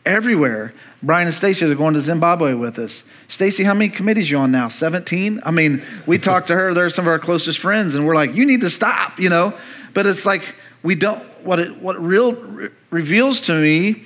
[0.05, 0.73] everywhere.
[1.03, 3.03] Brian and Stacy are going to Zimbabwe with us.
[3.27, 4.69] Stacy, how many committees you on now?
[4.69, 5.41] 17?
[5.45, 8.33] I mean, we talked to her, they're some of our closest friends, and we're like,
[8.33, 9.53] you need to stop, you know?
[9.93, 14.05] But it's like, we don't, what it, what it real, re- reveals to me,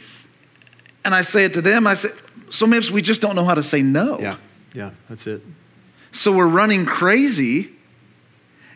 [1.06, 2.10] and I say it to them, I say,
[2.50, 4.20] so many we just don't know how to say no.
[4.20, 4.38] Yeah,
[4.74, 5.44] yeah, that's it.
[6.12, 7.70] So we're running crazy,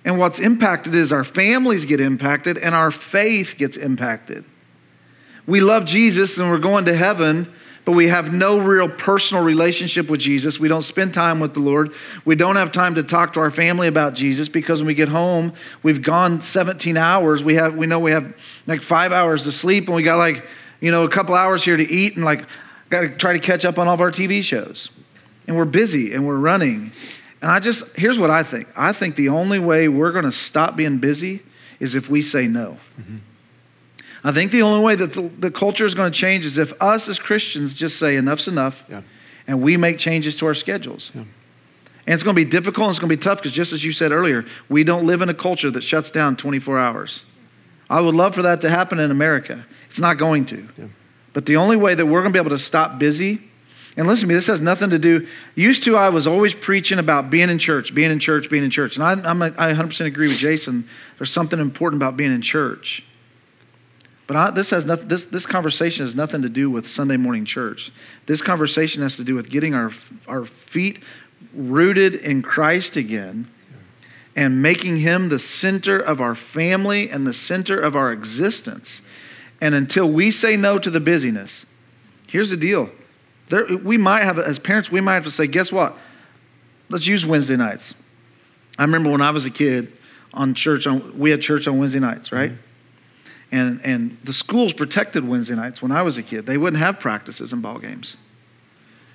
[0.05, 4.45] and what's impacted is our families get impacted and our faith gets impacted.
[5.47, 7.51] We love Jesus and we're going to heaven
[7.85, 10.59] but we have no real personal relationship with Jesus.
[10.59, 11.91] We don't spend time with the Lord.
[12.25, 15.09] We don't have time to talk to our family about Jesus because when we get
[15.09, 17.43] home, we've gone 17 hours.
[17.43, 18.33] We have we know we have
[18.67, 20.45] like 5 hours to sleep and we got like,
[20.79, 22.45] you know, a couple hours here to eat and like
[22.89, 24.89] got to try to catch up on all of our TV shows.
[25.47, 26.91] And we're busy and we're running.
[27.41, 28.67] And I just here's what I think.
[28.77, 31.41] I think the only way we're going to stop being busy
[31.79, 32.77] is if we say no.
[32.99, 33.17] Mm-hmm.
[34.23, 36.79] I think the only way that the, the culture is going to change is if
[36.81, 39.01] us as Christians just say enough's enough yeah.
[39.47, 41.09] and we make changes to our schedules.
[41.15, 41.21] Yeah.
[42.05, 43.83] And it's going to be difficult and it's going to be tough because, just as
[43.83, 47.21] you said earlier, we don't live in a culture that shuts down 24 hours.
[47.89, 49.65] I would love for that to happen in America.
[49.89, 50.69] It's not going to.
[50.77, 50.85] Yeah.
[51.33, 53.41] But the only way that we're going to be able to stop busy,
[53.97, 55.27] and listen to me, this has nothing to do.
[55.55, 58.69] Used to, I was always preaching about being in church, being in church, being in
[58.71, 58.95] church.
[58.97, 60.87] And I, I'm a, I 100% agree with Jason.
[61.17, 63.03] There's something important about being in church.
[64.33, 67.91] But I, this has this, this conversation has nothing to do with Sunday morning church.
[68.27, 69.91] This conversation has to do with getting our,
[70.25, 70.99] our feet
[71.53, 73.49] rooted in Christ again
[74.33, 79.01] and making him the center of our family and the center of our existence.
[79.59, 81.65] And until we say no to the busyness,
[82.29, 82.89] here's the deal.
[83.49, 85.97] There, we might have, as parents, we might have to say, guess what?
[86.87, 87.95] Let's use Wednesday nights.
[88.79, 89.91] I remember when I was a kid
[90.33, 92.51] on church, on, we had church on Wednesday nights, right?
[92.53, 92.61] Mm-hmm.
[93.51, 96.45] And, and the schools protected Wednesday nights when I was a kid.
[96.45, 98.15] They wouldn't have practices and ball games.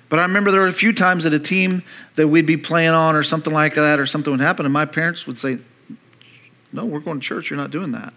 [0.09, 1.81] But I remember there were a few times that a team
[2.15, 4.85] that we'd be playing on or something like that or something would happen, and my
[4.85, 5.57] parents would say,
[6.71, 7.49] No, we're going to church.
[7.49, 8.13] You're not doing that.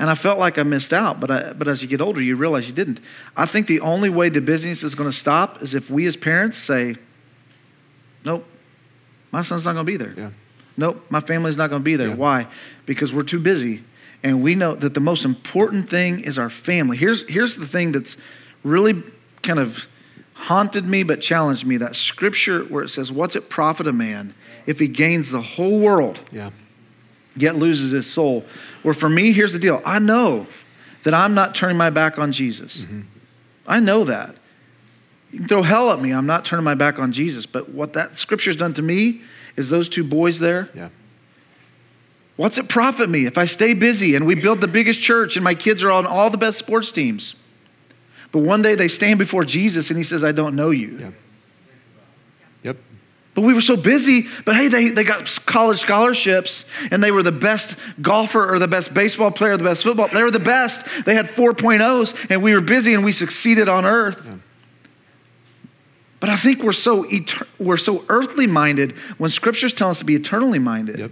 [0.00, 2.34] And I felt like I missed out, but, I, but as you get older, you
[2.34, 3.00] realize you didn't.
[3.36, 6.16] I think the only way the business is going to stop is if we as
[6.16, 6.96] parents say,
[8.24, 8.46] Nope,
[9.30, 10.14] my son's not going to be there.
[10.16, 10.30] Yeah.
[10.76, 12.08] Nope, my family's not going to be there.
[12.08, 12.14] Yeah.
[12.14, 12.46] Why?
[12.86, 13.84] Because we're too busy
[14.22, 16.96] and we know that the most important thing is our family.
[16.96, 18.16] Here's, here's the thing that's
[18.62, 19.02] really
[19.42, 19.86] kind of
[20.34, 24.34] haunted me but challenged me that scripture where it says, What's it profit a man
[24.66, 26.20] if he gains the whole world?
[26.30, 26.50] Yeah.
[27.36, 28.44] Yet loses his soul.
[28.82, 30.46] Where for me, here's the deal I know
[31.04, 32.78] that I'm not turning my back on Jesus.
[32.82, 33.00] Mm-hmm.
[33.66, 34.34] I know that.
[35.30, 36.10] You can throw hell at me.
[36.12, 37.46] I'm not turning my back on Jesus.
[37.46, 39.22] But what that scripture's done to me
[39.56, 40.68] is those two boys there.
[40.74, 40.90] Yeah
[42.40, 45.44] What's it profit me if I stay busy and we build the biggest church and
[45.44, 47.34] my kids are on all the best sports teams?
[48.32, 50.96] But one day they stand before Jesus and he says, I don't know you.
[50.98, 51.10] Yeah.
[52.62, 52.76] Yep.
[53.34, 57.22] But we were so busy, but hey, they, they got college scholarships and they were
[57.22, 60.08] the best golfer or the best baseball player, the best football.
[60.08, 60.86] They were the best.
[61.04, 64.18] They had 4.0s and we were busy and we succeeded on earth.
[64.24, 64.34] Yeah.
[66.20, 70.06] But I think we're so, etern- we're so earthly minded when scripture's telling us to
[70.06, 71.00] be eternally minded.
[71.00, 71.10] Yep.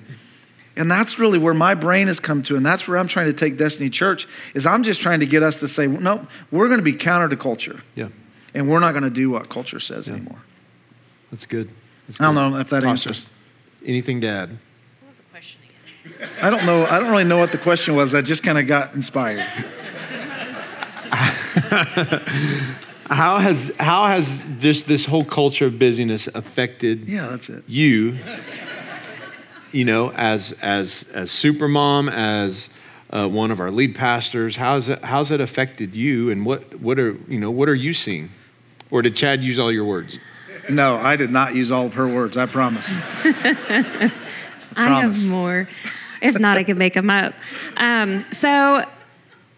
[0.79, 2.57] And that's really where my brain has come to.
[2.57, 5.43] And that's where I'm trying to take Destiny Church is I'm just trying to get
[5.43, 7.83] us to say, no, we're going to be counter to culture.
[7.97, 8.09] Yeah.
[8.55, 10.15] And we're not going to do what culture says yeah.
[10.15, 10.39] anymore.
[11.33, 11.71] That's good.
[12.07, 13.27] That's I don't know if that answers.
[13.85, 14.51] Anything to add?
[14.51, 14.59] What
[15.09, 15.61] was the question
[16.13, 16.29] again?
[16.43, 16.87] I don't know.
[16.87, 18.15] I don't really know what the question was.
[18.15, 19.41] I just kind of got inspired.
[23.09, 27.65] how has how has this this whole culture of busyness affected yeah, that's it.
[27.67, 28.19] you
[29.73, 32.69] you know, as as as supermom, as
[33.11, 36.99] uh, one of our lead pastors, how's it, how's it affected you, and what what
[36.99, 38.31] are you know what are you seeing,
[38.91, 40.19] or did Chad use all your words?
[40.69, 42.37] No, I did not use all of her words.
[42.37, 42.87] I promise.
[42.91, 44.13] I,
[44.77, 45.67] I have more.
[46.21, 47.33] If not, I can make them up.
[47.77, 48.85] Um, so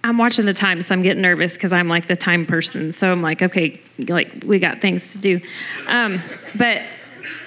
[0.04, 2.92] I'm watching the time, so I'm getting nervous because I'm like the time person.
[2.92, 5.40] So I'm like, okay, like we got things to do.
[5.88, 6.22] Um,
[6.54, 6.82] but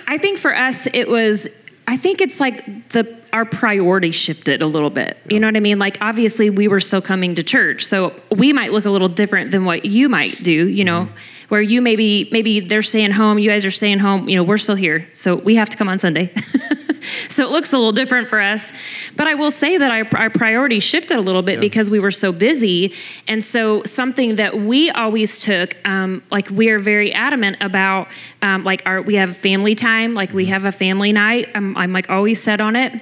[0.07, 1.47] I think for us, it was
[1.87, 5.17] I think it's like the our priority shifted a little bit.
[5.25, 5.33] Yeah.
[5.33, 5.79] You know what I mean?
[5.79, 7.83] Like obviously we were still coming to church.
[7.85, 11.45] So we might look a little different than what you might do, you know, mm-hmm.
[11.49, 14.57] where you maybe maybe they're staying home, you guys are staying home, you know, we're
[14.59, 15.09] still here.
[15.13, 16.31] So we have to come on Sunday.
[17.27, 18.71] so it looks a little different for us.
[19.15, 21.61] But I will say that our, our priorities shifted a little bit yeah.
[21.61, 22.93] because we were so busy.
[23.27, 28.09] And so something that we always took, um, like we are very adamant about,
[28.43, 30.53] um, like our we have family time, like we mm-hmm.
[30.53, 31.49] have a family night.
[31.55, 33.01] I'm, I'm like always set on it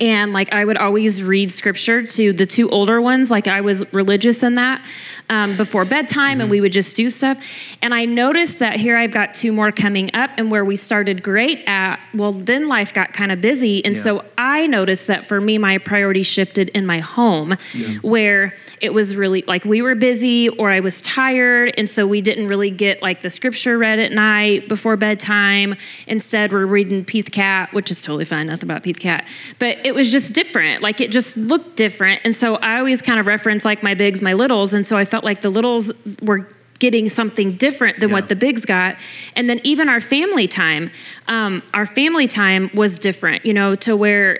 [0.00, 3.30] and like I would always read scripture to the two older ones.
[3.30, 4.84] Like I was religious in that
[5.30, 6.40] um, before bedtime mm-hmm.
[6.42, 7.42] and we would just do stuff.
[7.80, 11.22] And I noticed that here I've got two more coming up, and where we started
[11.22, 13.82] great at, well, then life got kind of busy.
[13.84, 14.02] And yeah.
[14.02, 17.86] so I noticed that for me, my priority shifted in my home yeah.
[18.02, 21.74] where it was really like we were busy or I was tired.
[21.76, 25.76] And so we didn't really get like the scripture read at night before bedtime.
[26.06, 29.28] Instead, we're reading Pete the Cat, which is totally fine, nothing about Pete the Cat.
[29.58, 30.82] But it was just different.
[30.82, 32.22] Like it just looked different.
[32.24, 34.72] And so I always kind of reference like my bigs, my littles.
[34.72, 38.14] And so I felt felt like the littles were getting something different than yeah.
[38.16, 38.96] what the bigs got.
[39.36, 40.90] And then even our family time,
[41.28, 44.38] um, our family time was different, you know, to where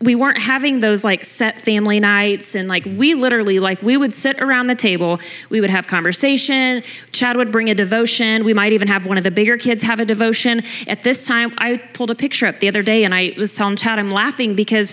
[0.00, 4.12] we weren't having those like set family nights and like we literally like we would
[4.12, 8.72] sit around the table we would have conversation chad would bring a devotion we might
[8.74, 12.10] even have one of the bigger kids have a devotion at this time i pulled
[12.10, 14.92] a picture up the other day and i was telling chad i'm laughing because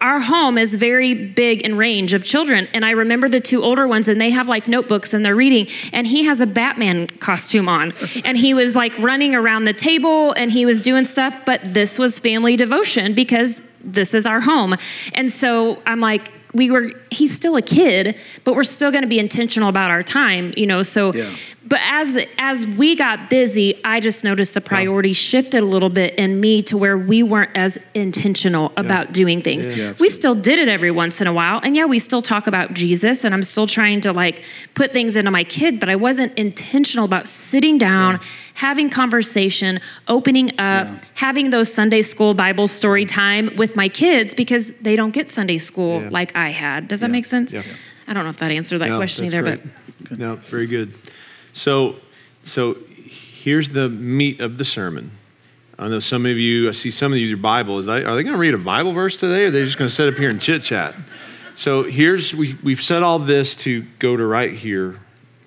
[0.00, 2.68] our home is very big in range of children.
[2.74, 5.68] And I remember the two older ones, and they have like notebooks and they're reading.
[5.92, 7.92] And he has a Batman costume on.
[8.26, 11.44] And he was like running around the table and he was doing stuff.
[11.44, 14.74] But this was family devotion because this is our home.
[15.14, 19.08] And so I'm like, we were he's still a kid but we're still going to
[19.08, 21.28] be intentional about our time you know so yeah
[21.66, 25.14] but as as we got busy i just noticed the priority yeah.
[25.14, 28.80] shifted a little bit in me to where we weren't as intentional yeah.
[28.80, 30.12] about doing things yeah, we good.
[30.14, 33.24] still did it every once in a while and yeah we still talk about jesus
[33.24, 34.42] and i'm still trying to like
[34.74, 38.20] put things into my kid but i wasn't intentional about sitting down
[38.54, 44.76] having conversation opening up having those sunday school bible story time with my kids because
[44.78, 47.52] they don't get sunday school like i had does that make sense
[48.06, 49.60] i don't know if that answered that no, question either great.
[50.08, 50.94] but no very good
[51.56, 51.96] so,
[52.44, 52.76] so
[53.08, 55.12] here's the meat of the sermon.
[55.78, 58.14] I know some of you, I see some of you, your Bible, is that, are
[58.14, 60.06] they going to read a Bible verse today or are they just going to sit
[60.06, 60.94] up here and chit chat?
[61.54, 65.00] So here's, we, we've said all this to go to right here,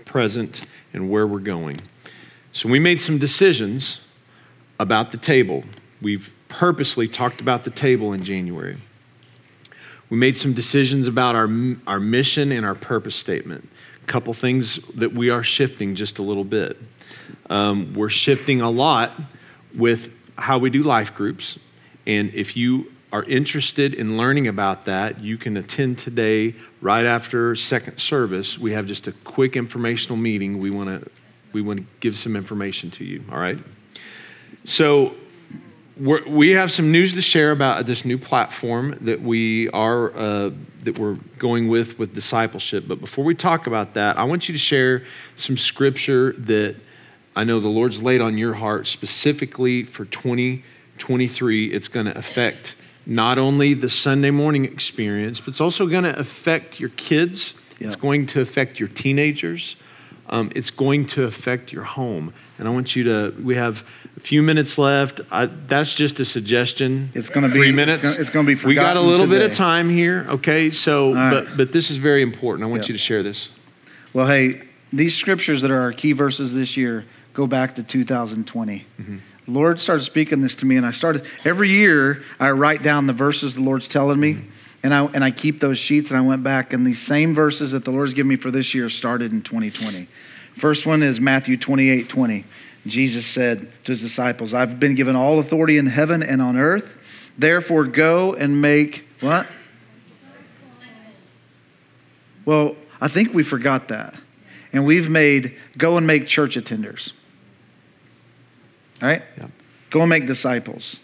[0.05, 0.61] present,
[0.93, 1.79] and where we're going.
[2.53, 3.99] So we made some decisions
[4.79, 5.63] about the table.
[6.01, 8.77] We've purposely talked about the table in January.
[10.09, 11.47] We made some decisions about our,
[11.85, 13.69] our mission and our purpose statement
[14.09, 16.75] couple things that we are shifting just a little bit.
[17.49, 19.11] Um, we're shifting a lot
[19.75, 21.57] with how we do life groups.
[22.07, 27.55] And if you are interested in learning about that, you can attend today right after
[27.55, 28.57] second service.
[28.57, 30.59] We have just a quick informational meeting.
[30.59, 31.09] We want to
[31.51, 33.57] we want to give some information to you, all right?
[34.65, 35.15] So
[35.99, 40.51] we're, we have some news to share about this new platform that we are uh,
[40.83, 42.85] that we're going with with discipleship.
[42.87, 45.03] But before we talk about that, I want you to share
[45.35, 46.77] some scripture that
[47.35, 51.73] I know the Lord's laid on your heart specifically for 2023.
[51.73, 56.17] It's going to affect not only the Sunday morning experience, but it's also going to
[56.17, 57.55] affect your kids.
[57.77, 57.87] Yeah.
[57.87, 59.75] It's going to affect your teenagers.
[60.29, 62.33] Um, it's going to affect your home.
[62.59, 63.81] And I want you to, we have
[64.17, 65.21] a few minutes left.
[65.31, 67.09] I, that's just a suggestion.
[67.15, 68.03] It's going to be three minutes.
[68.05, 69.39] It's going to be We got a little today.
[69.39, 70.69] bit of time here, okay?
[70.69, 71.29] So, right.
[71.45, 72.65] but, but this is very important.
[72.65, 72.89] I want yep.
[72.89, 73.49] you to share this.
[74.13, 78.85] Well, hey, these scriptures that are our key verses this year go back to 2020.
[78.99, 79.17] Mm-hmm.
[79.47, 82.21] Lord started speaking this to me, and I started every year.
[82.41, 84.47] I write down the verses the Lord's telling me, mm-hmm.
[84.83, 86.11] and I and I keep those sheets.
[86.11, 88.75] And I went back, and these same verses that the Lord's given me for this
[88.75, 90.07] year started in 2020.
[90.59, 92.45] First one is Matthew 28 20.
[92.85, 96.93] Jesus said to his disciples, I've been given all authority in heaven and on earth.
[97.37, 99.47] Therefore, go and make what?
[102.45, 104.15] Well, I think we forgot that.
[104.73, 107.13] And we've made go and make church attenders.
[109.01, 109.21] All right?
[109.37, 109.47] Yeah.
[109.91, 110.97] Go and make disciples.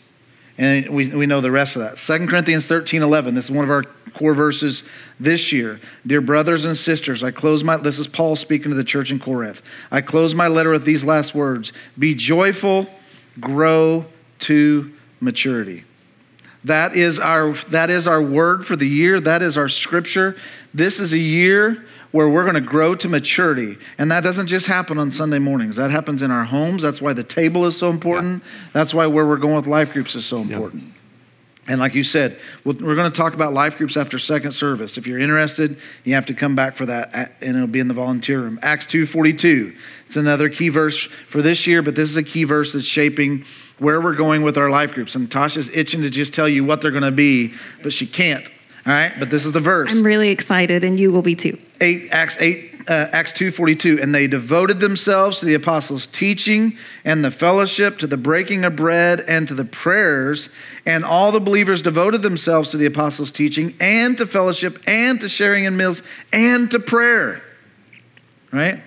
[0.58, 1.96] And we, we know the rest of that.
[1.98, 3.36] 2 Corinthians 13 11.
[3.36, 4.84] This is one of our core verses
[5.20, 5.82] this year.
[6.08, 9.20] Dear brothers and sisters, I close my, this is Paul speaking to the church in
[9.20, 9.62] Corinth.
[9.92, 12.88] I close my letter with these last words Be joyful,
[13.40, 14.06] grow
[14.40, 15.84] to maturity.
[16.64, 20.38] That is our, that is our word for the year, that is our scripture.
[20.74, 23.78] This is a year where we're going to grow to maturity.
[23.98, 26.82] And that doesn't just happen on Sunday mornings, that happens in our homes.
[26.82, 28.44] That's why the table is so important.
[28.44, 28.50] Yeah.
[28.74, 30.84] That's why where we're going with life groups is so important.
[30.84, 30.90] Yeah.
[31.68, 34.98] And like you said, we're going to talk about life groups after second service.
[35.00, 37.96] If you're interested, you have to come back for that, and it'll be in the
[37.96, 38.60] volunteer room.
[38.62, 39.76] Acts 2.42,
[40.06, 43.46] it's another key verse for this year, but this is a key verse that's shaping
[43.80, 45.16] where we're going with our life groups.
[45.16, 48.46] And Tasha's itching to just tell you what they're going to be, but she can't.
[48.88, 49.90] All right, but this is the verse.
[49.92, 51.58] I'm really excited, and you will be too.
[51.82, 57.26] Eight, Acts 8, uh, Acts 2:42, and they devoted themselves to the apostles' teaching and
[57.26, 60.50] the fellowship, to the breaking of bread and to the prayers,
[60.86, 65.28] and all the believers devoted themselves to the apostles' teaching and to fellowship and to
[65.28, 67.42] sharing in meals and to prayer.
[68.52, 68.84] Right?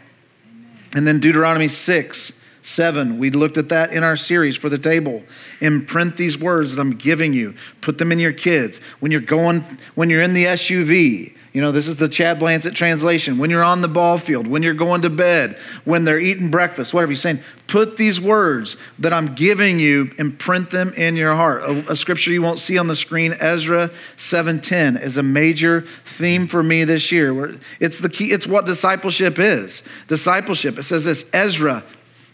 [0.94, 2.32] And then Deuteronomy 6,
[2.69, 3.19] 7.
[3.19, 5.23] We looked at that in our series for the table.
[5.61, 7.55] Imprint these words that I'm giving you.
[7.81, 8.79] Put them in your kids.
[9.01, 9.64] When you're going,
[9.95, 13.39] when you're in the SUV, you know, this is the Chad Blancett translation.
[13.39, 15.57] When you're on the ball field, when you're going to bed,
[15.87, 20.71] when they're eating breakfast, whatever you're saying, put these words that I'm giving you Imprint
[20.71, 21.62] them in your heart.
[21.62, 25.87] A, a scripture you won't see on the screen, Ezra 7:10, is a major
[26.19, 27.59] theme for me this year.
[27.81, 29.83] It's the key, it's what discipleship is.
[30.07, 30.79] Discipleship.
[30.79, 31.83] It says this, Ezra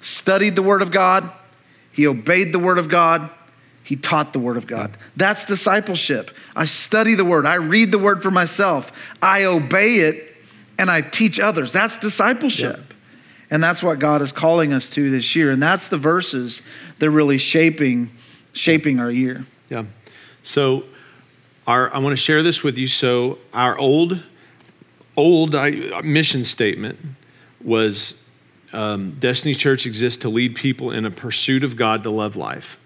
[0.05, 1.33] studied the Word of God,
[1.91, 3.31] he obeyed the Word of God,
[3.83, 4.97] he taught the Word of God.
[5.17, 6.31] That's discipleship.
[6.55, 8.93] I study the Word, I read the Word for myself,
[9.23, 10.37] I obey it,
[10.79, 11.73] and I teach others.
[11.73, 12.93] That's discipleship.
[13.51, 15.51] And that's what God is calling us to this year.
[15.51, 16.61] And that's the verses
[16.99, 18.11] that are really shaping,
[18.53, 19.47] shaping our year.
[19.71, 19.85] Yeah.
[20.43, 20.85] So
[21.67, 22.89] our, I want to share this with you.
[22.89, 24.23] So our old,
[25.17, 25.71] old uh,
[26.03, 26.99] mission statement
[27.63, 28.15] was
[28.75, 32.77] um, Destiny Church exists to lead people in a pursuit of God to love life.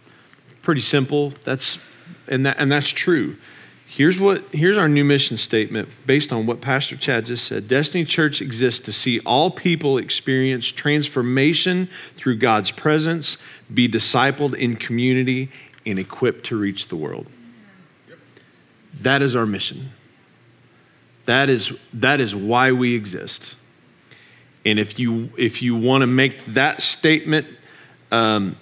[0.62, 1.32] Pretty simple.
[1.45, 1.78] That's
[2.28, 3.36] and that and that's true.
[3.86, 7.68] Here's what here's our new mission statement based on what Pastor Chad just said.
[7.68, 13.39] Destiny Church exists to see all people experience transformation through God's presence,
[13.72, 15.51] be discipled in community,
[15.86, 17.26] and equipped to reach the world.
[19.01, 19.93] That is our mission.
[21.24, 23.55] That is that is why we exist.
[24.71, 27.47] And if you, if you want to make that statement
[28.12, 28.55] um,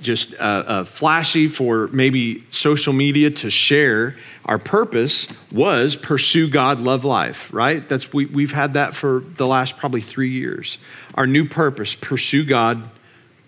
[0.00, 6.78] just uh, uh, flashy for maybe social media to share, our purpose was pursue God,
[6.78, 7.88] love life, right?
[7.88, 10.78] That's we, We've had that for the last probably three years.
[11.14, 12.88] Our new purpose pursue God,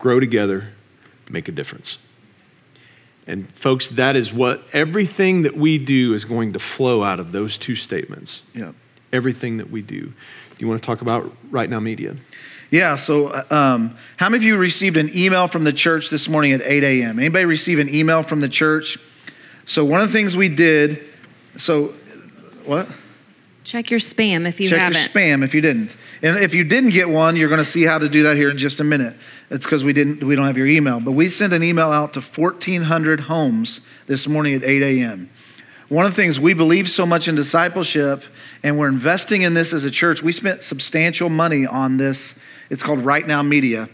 [0.00, 0.70] grow together,
[1.30, 1.98] make a difference.
[3.24, 7.30] And folks, that is what everything that we do is going to flow out of
[7.30, 8.42] those two statements.
[8.52, 8.72] Yeah.
[9.12, 10.12] Everything that we do
[10.58, 12.16] you want to talk about Right Now Media?
[12.70, 16.52] Yeah, so um, how many of you received an email from the church this morning
[16.52, 17.18] at 8 a.m.?
[17.18, 18.98] Anybody receive an email from the church?
[19.66, 21.00] So one of the things we did,
[21.56, 21.88] so
[22.64, 22.88] what?
[23.62, 25.00] Check your spam if you Check haven't.
[25.02, 25.92] Check your spam if you didn't.
[26.22, 28.50] And if you didn't get one, you're going to see how to do that here
[28.50, 29.14] in just a minute.
[29.50, 31.00] It's because we didn't we don't have your email.
[31.00, 35.30] But we sent an email out to 1,400 homes this morning at 8 a.m.
[35.88, 38.24] One of the things we believe so much in discipleship
[38.64, 40.22] and we're investing in this as a church.
[40.22, 42.34] We spent substantial money on this.
[42.70, 43.90] It's called Right Now Media.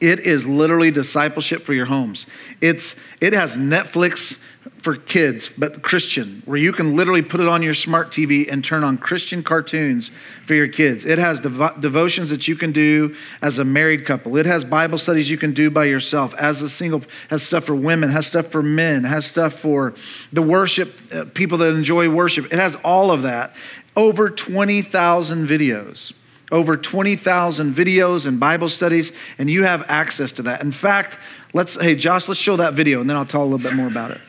[0.00, 2.26] It is literally discipleship for your homes.
[2.62, 4.38] It's it has Netflix
[4.78, 8.64] for kids, but Christian, where you can literally put it on your smart TV and
[8.64, 10.10] turn on Christian cartoons
[10.46, 11.04] for your kids.
[11.04, 14.36] It has devotions that you can do as a married couple.
[14.36, 17.02] It has Bible studies you can do by yourself as a single.
[17.28, 18.10] Has stuff for women.
[18.10, 19.04] Has stuff for men.
[19.04, 19.94] Has stuff for
[20.32, 22.46] the worship uh, people that enjoy worship.
[22.46, 23.54] It has all of that.
[23.96, 26.12] Over twenty thousand videos
[26.52, 30.60] over 20,000 videos and Bible studies, and you have access to that.
[30.60, 31.18] In fact,
[31.54, 33.86] let's, hey, Josh, let's show that video, and then I'll tell a little bit more
[33.88, 34.20] about it.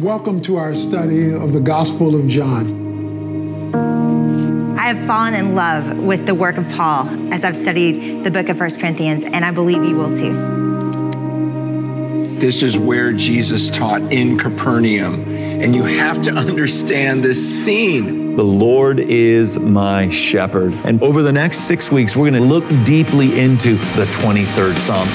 [0.00, 4.76] Welcome to our study of the Gospel of John.
[4.78, 8.48] I have fallen in love with the work of Paul as I've studied the book
[8.48, 12.38] of 1 Corinthians, and I believe you will too.
[12.38, 18.36] This is where Jesus taught in Capernaum, and you have to understand this scene.
[18.36, 20.72] The Lord is my shepherd.
[20.84, 25.10] And over the next six weeks, we're going to look deeply into the 23rd Psalm.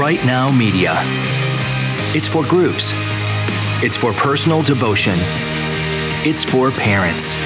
[0.00, 0.96] Right Now Media.
[2.16, 2.90] It's for groups
[3.80, 5.14] it's for personal devotion.
[6.26, 7.36] It's for parents.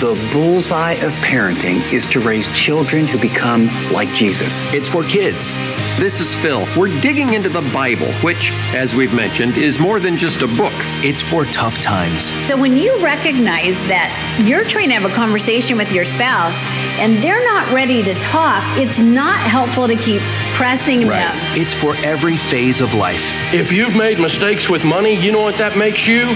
[0.00, 4.50] The bullseye of parenting is to raise children who become like Jesus.
[4.72, 5.56] It's for kids.
[5.98, 6.64] This is Phil.
[6.78, 10.72] We're digging into the Bible, which, as we've mentioned, is more than just a book.
[11.02, 12.26] It's for tough times.
[12.46, 16.54] So when you recognize that you're trying to have a conversation with your spouse
[17.00, 20.22] and they're not ready to talk, it's not helpful to keep
[20.58, 21.20] impressing right.
[21.32, 21.60] them.
[21.60, 23.22] It's for every phase of life.
[23.54, 26.34] If you've made mistakes with money, you know what that makes you?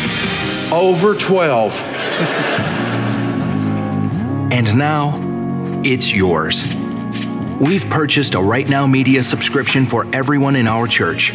[0.73, 1.75] Over 12.
[4.53, 5.20] and now,
[5.85, 6.64] it's yours.
[7.61, 11.31] We've purchased a Right Now Media subscription for everyone in our church.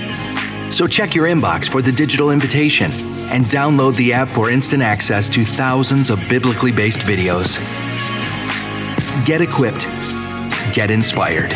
[0.71, 2.91] So check your inbox for the digital invitation
[3.33, 7.57] and download the app for instant access to thousands of biblically based videos.
[9.25, 9.81] Get equipped,
[10.73, 11.53] get inspired.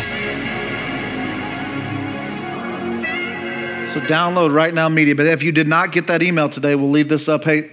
[3.92, 5.14] So download right now media.
[5.14, 7.44] But if you did not get that email today, we'll leave this up.
[7.44, 7.70] Hey,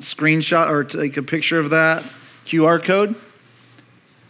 [0.00, 2.02] screenshot or take a picture of that
[2.46, 3.14] QR code.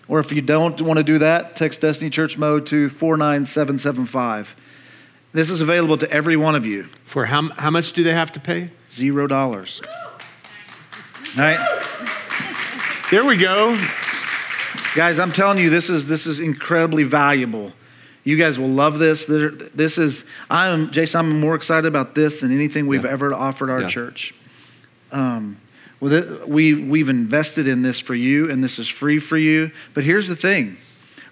[0.08, 4.54] Or if you don't want to do that, text Destiny Church Mode to 49775.
[5.32, 6.86] This is available to every one of you.
[7.06, 8.68] For how, how much do they have to pay?
[8.90, 9.80] Zero dollars.
[11.34, 11.82] All right.
[13.10, 13.74] There we go.
[14.94, 17.72] Guys, I'm telling you, this is, this is incredibly valuable.
[18.26, 19.26] You guys will love this.
[19.26, 23.10] This is, I'm, Jason, I'm more excited about this than anything we've yeah.
[23.12, 23.86] ever offered our yeah.
[23.88, 24.34] church.
[25.12, 25.58] Um,
[26.00, 29.70] we, we've invested in this for you, and this is free for you.
[29.94, 30.76] But here's the thing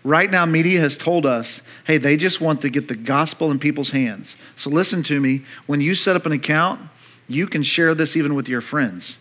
[0.04, 3.58] right now, media has told us hey, they just want to get the gospel in
[3.58, 4.36] people's hands.
[4.54, 5.44] So listen to me.
[5.66, 6.80] When you set up an account,
[7.26, 9.16] you can share this even with your friends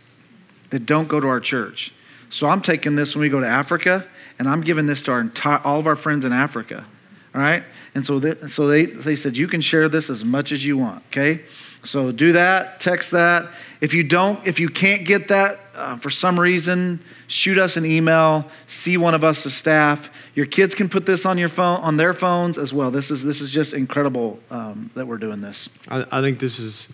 [0.69, 1.91] that don't go to our church.
[2.29, 4.05] So I'm taking this when we go to Africa,
[4.37, 6.85] and I'm giving this to our entire, all of our friends in Africa.
[7.33, 7.63] All right?
[7.95, 10.77] And so, they, so they, they said, you can share this as much as you
[10.77, 11.41] want, okay?
[11.83, 13.47] So do that, text that.
[13.81, 17.85] If you don't, if you can't get that uh, for some reason, shoot us an
[17.85, 20.09] email, see one of us as staff.
[20.35, 22.91] Your kids can put this on your phone, on their phones as well.
[22.91, 25.67] This is, this is just incredible um, that we're doing this.
[25.87, 26.87] I, I think this is,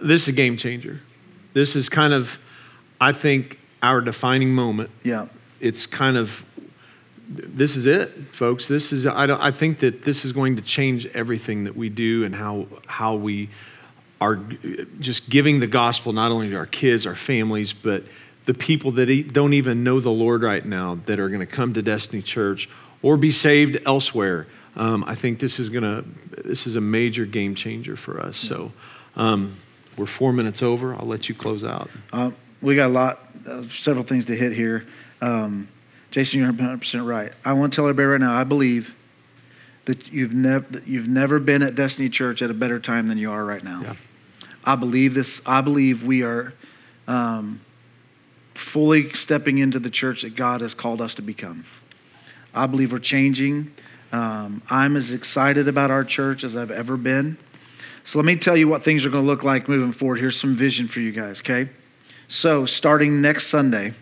[0.00, 1.00] this is a game changer.
[1.54, 2.32] This is kind of,
[3.00, 4.90] I think, our defining moment.
[5.02, 5.26] Yeah.
[5.58, 6.44] It's kind of
[7.28, 8.68] this is it, folks.
[8.68, 12.24] This is I, I think that this is going to change everything that we do
[12.24, 13.50] and how how we
[14.20, 14.36] are
[15.00, 18.04] just giving the gospel not only to our kids, our families, but
[18.46, 21.74] the people that don't even know the Lord right now that are going to come
[21.74, 22.68] to Destiny Church
[23.02, 24.46] or be saved elsewhere.
[24.76, 26.04] Um, I think this is going to
[26.42, 28.36] this is a major game changer for us.
[28.36, 28.72] So
[29.16, 29.56] um,
[29.96, 30.94] we're four minutes over.
[30.94, 31.90] I'll let you close out.
[32.12, 32.30] Uh,
[32.62, 34.86] we got a lot, uh, several things to hit here.
[35.20, 35.68] Um,
[36.16, 37.30] Jason, you're 100% right.
[37.44, 38.94] I want to tell everybody right now, I believe
[39.84, 43.18] that you've, nev- that you've never been at Destiny Church at a better time than
[43.18, 43.82] you are right now.
[43.82, 43.94] Yeah.
[44.64, 45.42] I believe this.
[45.44, 46.54] I believe we are
[47.06, 47.60] um,
[48.54, 51.66] fully stepping into the church that God has called us to become.
[52.54, 53.74] I believe we're changing.
[54.10, 57.36] Um, I'm as excited about our church as I've ever been.
[58.04, 60.20] So let me tell you what things are going to look like moving forward.
[60.20, 61.68] Here's some vision for you guys, okay?
[62.26, 63.92] So, starting next Sunday,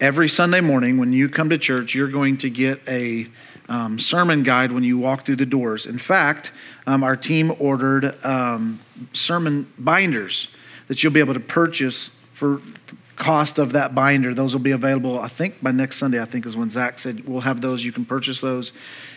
[0.00, 3.28] Every Sunday morning, when you come to church, you're going to get a
[3.68, 5.86] um, sermon guide when you walk through the doors.
[5.86, 6.50] In fact,
[6.84, 8.80] um, our team ordered um,
[9.12, 10.48] sermon binders
[10.88, 12.60] that you'll be able to purchase for
[13.14, 14.34] cost of that binder.
[14.34, 17.26] Those will be available, I think, by next Sunday, I think is when Zach said
[17.28, 17.84] we'll have those.
[17.84, 18.72] You can purchase those.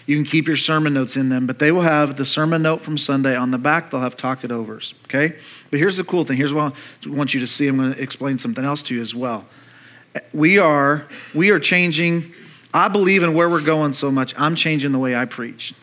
[0.05, 2.83] You can keep your sermon notes in them, but they will have the sermon note
[2.83, 3.89] from Sunday on the back.
[3.89, 5.37] They'll have talk it overs, okay?
[5.71, 6.37] But here's the cool thing.
[6.37, 6.73] Here's what
[7.03, 7.65] I want you to see.
[7.67, 9.47] I'm going to explain something else to you as well
[10.33, 12.33] we are we are changing
[12.73, 15.73] i believe in where we're going so much i'm changing the way i preach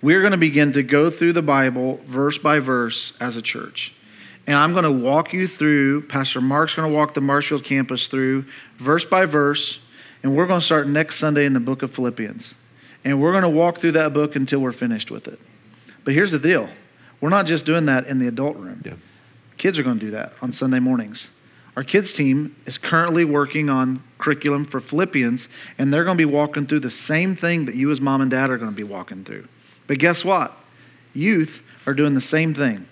[0.00, 3.92] we're going to begin to go through the bible verse by verse as a church
[4.46, 8.06] and i'm going to walk you through pastor mark's going to walk the marshfield campus
[8.06, 8.44] through
[8.78, 9.78] verse by verse
[10.22, 12.54] and we're going to start next sunday in the book of philippians
[13.04, 15.38] and we're going to walk through that book until we're finished with it
[16.04, 16.68] but here's the deal
[17.20, 18.94] we're not just doing that in the adult room yeah.
[19.58, 21.28] kids are going to do that on sunday mornings
[21.76, 25.48] our kids' team is currently working on curriculum for Philippians,
[25.78, 28.30] and they're going to be walking through the same thing that you, as mom and
[28.30, 29.48] dad, are going to be walking through.
[29.86, 30.54] But guess what?
[31.14, 32.86] Youth are doing the same thing.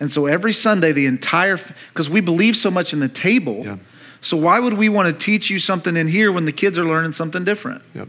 [0.00, 3.62] And so every Sunday, the entire, because we believe so much in the table.
[3.64, 3.76] Yeah.
[4.20, 6.84] So why would we want to teach you something in here when the kids are
[6.84, 7.82] learning something different?
[7.94, 8.08] Yep.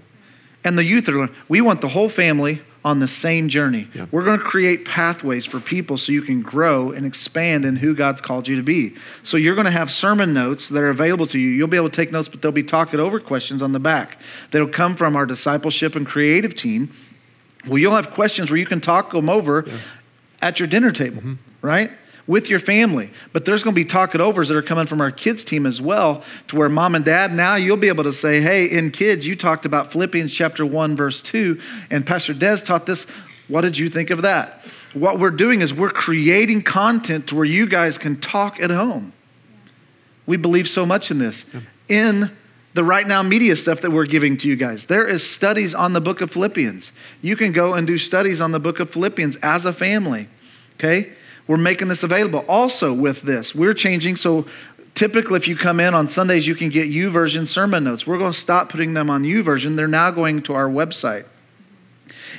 [0.64, 1.36] And the youth are learning.
[1.48, 3.88] We want the whole family on the same journey.
[3.94, 4.06] Yeah.
[4.12, 7.94] We're going to create pathways for people so you can grow and expand in who
[7.94, 8.96] God's called you to be.
[9.24, 11.50] So you're going to have sermon notes that are available to you.
[11.50, 13.80] You'll be able to take notes, but there'll be talk it over questions on the
[13.80, 14.18] back
[14.52, 16.92] that'll come from our discipleship and creative team.
[17.68, 19.78] Well, you'll have questions where you can talk them over yeah.
[20.42, 21.34] at your dinner table, mm-hmm.
[21.62, 21.92] right?
[22.30, 23.10] with your family.
[23.34, 25.66] But there's going to be talk it overs that are coming from our kids team
[25.66, 28.92] as well, to where mom and dad now you'll be able to say, hey, in
[28.92, 31.60] kids, you talked about Philippians chapter 1, verse 2,
[31.90, 33.08] and Pastor Des taught this.
[33.48, 34.64] What did you think of that?
[34.94, 39.12] What we're doing is we're creating content to where you guys can talk at home.
[40.28, 41.46] We believe so much in this.
[41.88, 42.30] In
[42.76, 44.86] the right now media stuff that we're giving to you guys.
[44.86, 46.92] There is studies on the book of Philippians.
[47.24, 50.28] You can go and do studies on the book of Philippians as a family.
[50.76, 51.14] Okay?
[51.50, 52.46] we're making this available.
[52.48, 54.16] Also, with this, we're changing.
[54.18, 54.46] So,
[54.94, 58.06] typically, if you come in on Sundays, you can get YouVersion sermon notes.
[58.06, 59.76] We're going to stop putting them on YouVersion.
[59.76, 61.26] They're now going to our website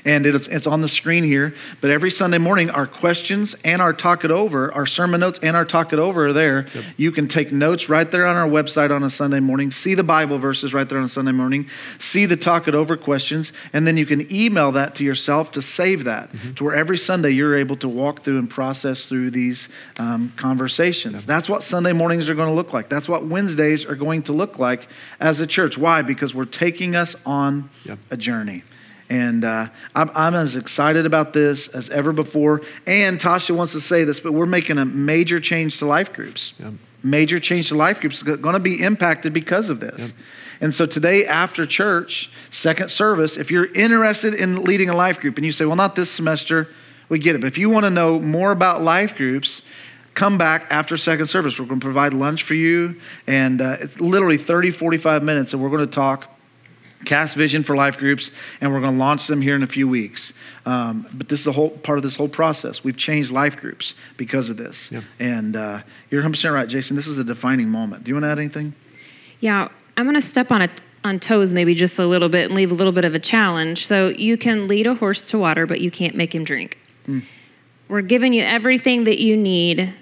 [0.05, 1.55] and it's, it's on the screen here.
[1.81, 5.57] But every Sunday morning, our questions and our talk it over, our sermon notes and
[5.57, 6.67] our talk it over are there.
[6.75, 6.85] Yep.
[6.97, 10.03] You can take notes right there on our website on a Sunday morning, see the
[10.03, 13.87] Bible verses right there on a Sunday morning, see the talk it over questions, and
[13.87, 16.55] then you can email that to yourself to save that mm-hmm.
[16.55, 21.15] to where every Sunday you're able to walk through and process through these um, conversations.
[21.15, 21.23] Yep.
[21.25, 22.89] That's what Sunday mornings are going to look like.
[22.89, 24.89] That's what Wednesdays are going to look like
[25.19, 25.79] as a church.
[25.79, 26.03] Why?
[26.03, 27.99] Because we're taking us on yep.
[28.11, 28.65] a journey.
[29.11, 32.63] And uh, I'm, I'm as excited about this as ever before.
[32.87, 36.55] And Tasha wants to say this, but we're making a major change to life groups.
[36.61, 36.75] Yep.
[37.03, 39.99] Major change to life groups going to be impacted because of this.
[40.01, 40.11] Yep.
[40.61, 45.37] And so today after church, second service, if you're interested in leading a life group
[45.37, 46.69] and you say, well, not this semester,
[47.09, 47.41] we get it.
[47.41, 49.63] But if you want to know more about life groups,
[50.15, 51.59] come back after second service.
[51.59, 55.61] We're going to provide lunch for you and uh, it's literally 30, 45 minutes, and
[55.63, 56.27] we're going to talk
[57.05, 58.31] Cast Vision for Life groups,
[58.61, 60.33] and we're going to launch them here in a few weeks.
[60.67, 62.85] Um, but this is the whole part of this whole process.
[62.85, 64.93] We've changed life groups because of this.
[64.93, 65.01] Yeah.
[65.19, 65.81] And uh,
[66.11, 66.97] you're 100% right, Jason.
[66.97, 68.05] This is a defining moment.
[68.05, 68.75] Do you want to add anything?
[69.41, 70.69] Yeah, I'm going to step on a
[71.03, 73.87] on toes maybe just a little bit and leave a little bit of a challenge.
[73.87, 76.77] So you can lead a horse to water, but you can't make him drink.
[77.07, 77.23] Mm.
[77.89, 79.95] We're giving you everything that you need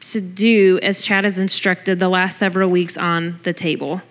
[0.00, 4.02] to do as Chad has instructed the last several weeks on the table.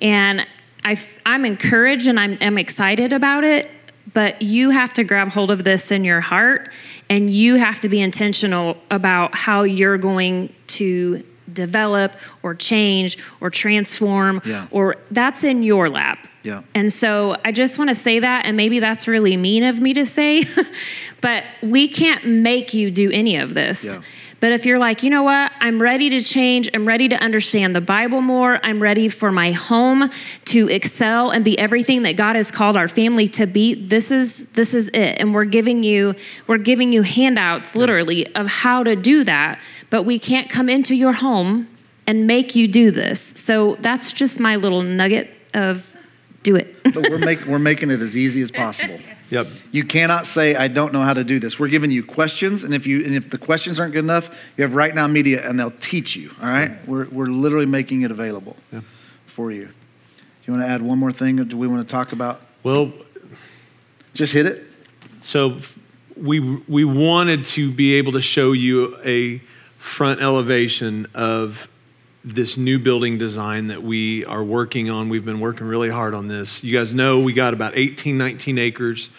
[0.00, 0.46] And
[0.84, 3.70] I, am encouraged and I'm, I'm excited about it,
[4.12, 6.72] but you have to grab hold of this in your heart
[7.08, 12.14] and you have to be intentional about how you're going to develop
[12.44, 14.68] or change or transform yeah.
[14.70, 16.28] or that's in your lap.
[16.42, 16.62] Yeah.
[16.74, 19.92] And so I just want to say that and maybe that's really mean of me
[19.94, 20.44] to say,
[21.20, 23.84] but we can't make you do any of this.
[23.84, 24.02] Yeah.
[24.40, 27.76] But if you're like, you know what, I'm ready to change, I'm ready to understand
[27.76, 30.08] the Bible more, I'm ready for my home
[30.46, 34.50] to excel and be everything that God has called our family to be, this is
[34.52, 35.16] this is it.
[35.20, 36.14] And we're giving you
[36.46, 39.60] we're giving you handouts literally of how to do that,
[39.90, 41.68] but we can't come into your home
[42.06, 43.34] and make you do this.
[43.36, 45.94] So that's just my little nugget of
[46.42, 46.74] do it.
[46.84, 48.98] but we're, make, we're making it as easy as possible.
[49.30, 49.48] Yep.
[49.70, 51.58] You cannot say, I don't know how to do this.
[51.58, 54.62] We're giving you questions, and if you and if the questions aren't good enough, you
[54.62, 56.30] have right now media and they'll teach you.
[56.42, 56.70] All right?
[56.72, 56.78] Yeah.
[56.86, 58.80] We're we're literally making it available yeah.
[59.26, 59.66] for you.
[59.66, 59.72] Do
[60.48, 62.42] you want to add one more thing or do we want to talk about?
[62.62, 62.92] Well
[64.12, 64.64] just hit it.
[65.20, 65.58] So
[66.16, 69.40] we we wanted to be able to show you a
[69.78, 71.68] front elevation of
[72.24, 75.08] this new building design that we are working on.
[75.08, 76.62] We've been working really hard on this.
[76.62, 79.10] You guys know we got about 18, 19 acres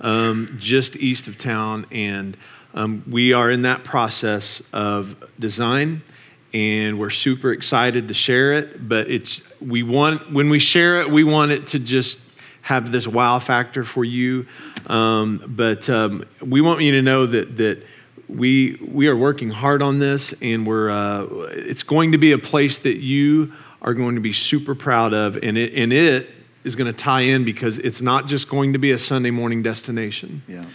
[0.00, 2.36] um, just east of town, and
[2.74, 6.02] um, we are in that process of design.
[6.52, 11.08] And we're super excited to share it, but it's we want when we share it,
[11.08, 12.18] we want it to just
[12.62, 14.48] have this wow factor for you.
[14.88, 17.84] Um, but um, we want you to know that that
[18.36, 22.38] we we are working hard on this, and we're uh, it's going to be a
[22.38, 23.52] place that you
[23.82, 26.28] are going to be super proud of, and it and it
[26.64, 29.62] is going to tie in because it's not just going to be a Sunday morning
[29.62, 30.42] destination.
[30.46, 30.66] Yeah.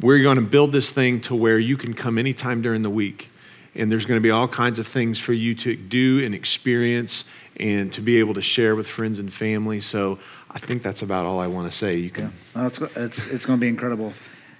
[0.00, 3.28] We're going to build this thing to where you can come anytime during the week,
[3.74, 7.24] and there's going to be all kinds of things for you to do and experience,
[7.58, 9.80] and to be able to share with friends and family.
[9.80, 10.18] So
[10.50, 11.96] I think that's about all I want to say.
[11.96, 12.32] You can.
[12.54, 12.66] Yeah.
[12.66, 14.14] it's, it's it's going to be incredible,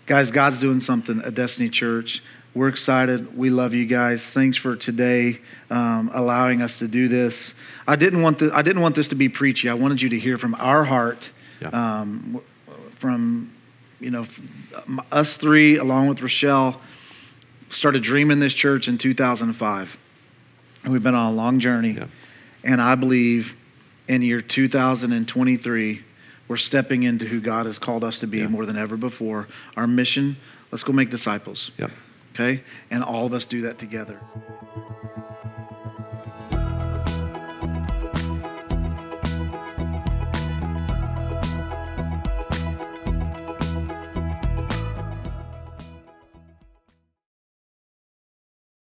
[0.06, 0.30] guys.
[0.30, 2.22] God's doing something at Destiny Church.
[2.56, 3.36] We're excited.
[3.36, 4.24] We love you guys.
[4.24, 7.52] Thanks for today um, allowing us to do this.
[7.86, 9.68] I didn't want the, I didn't want this to be preachy.
[9.68, 11.68] I wanted you to hear from our heart, yeah.
[11.68, 12.40] um,
[12.94, 13.52] from
[14.00, 14.26] you know
[15.12, 16.80] us three along with Rochelle
[17.68, 19.98] started dreaming this church in 2005,
[20.82, 21.90] and we've been on a long journey.
[21.90, 22.06] Yeah.
[22.64, 23.54] And I believe
[24.08, 26.02] in year 2023
[26.48, 28.46] we're stepping into who God has called us to be yeah.
[28.48, 29.46] more than ever before.
[29.76, 30.38] Our mission,
[30.72, 31.70] let's go make disciples
[32.36, 32.62] okay?
[32.90, 34.20] And all of us do that together.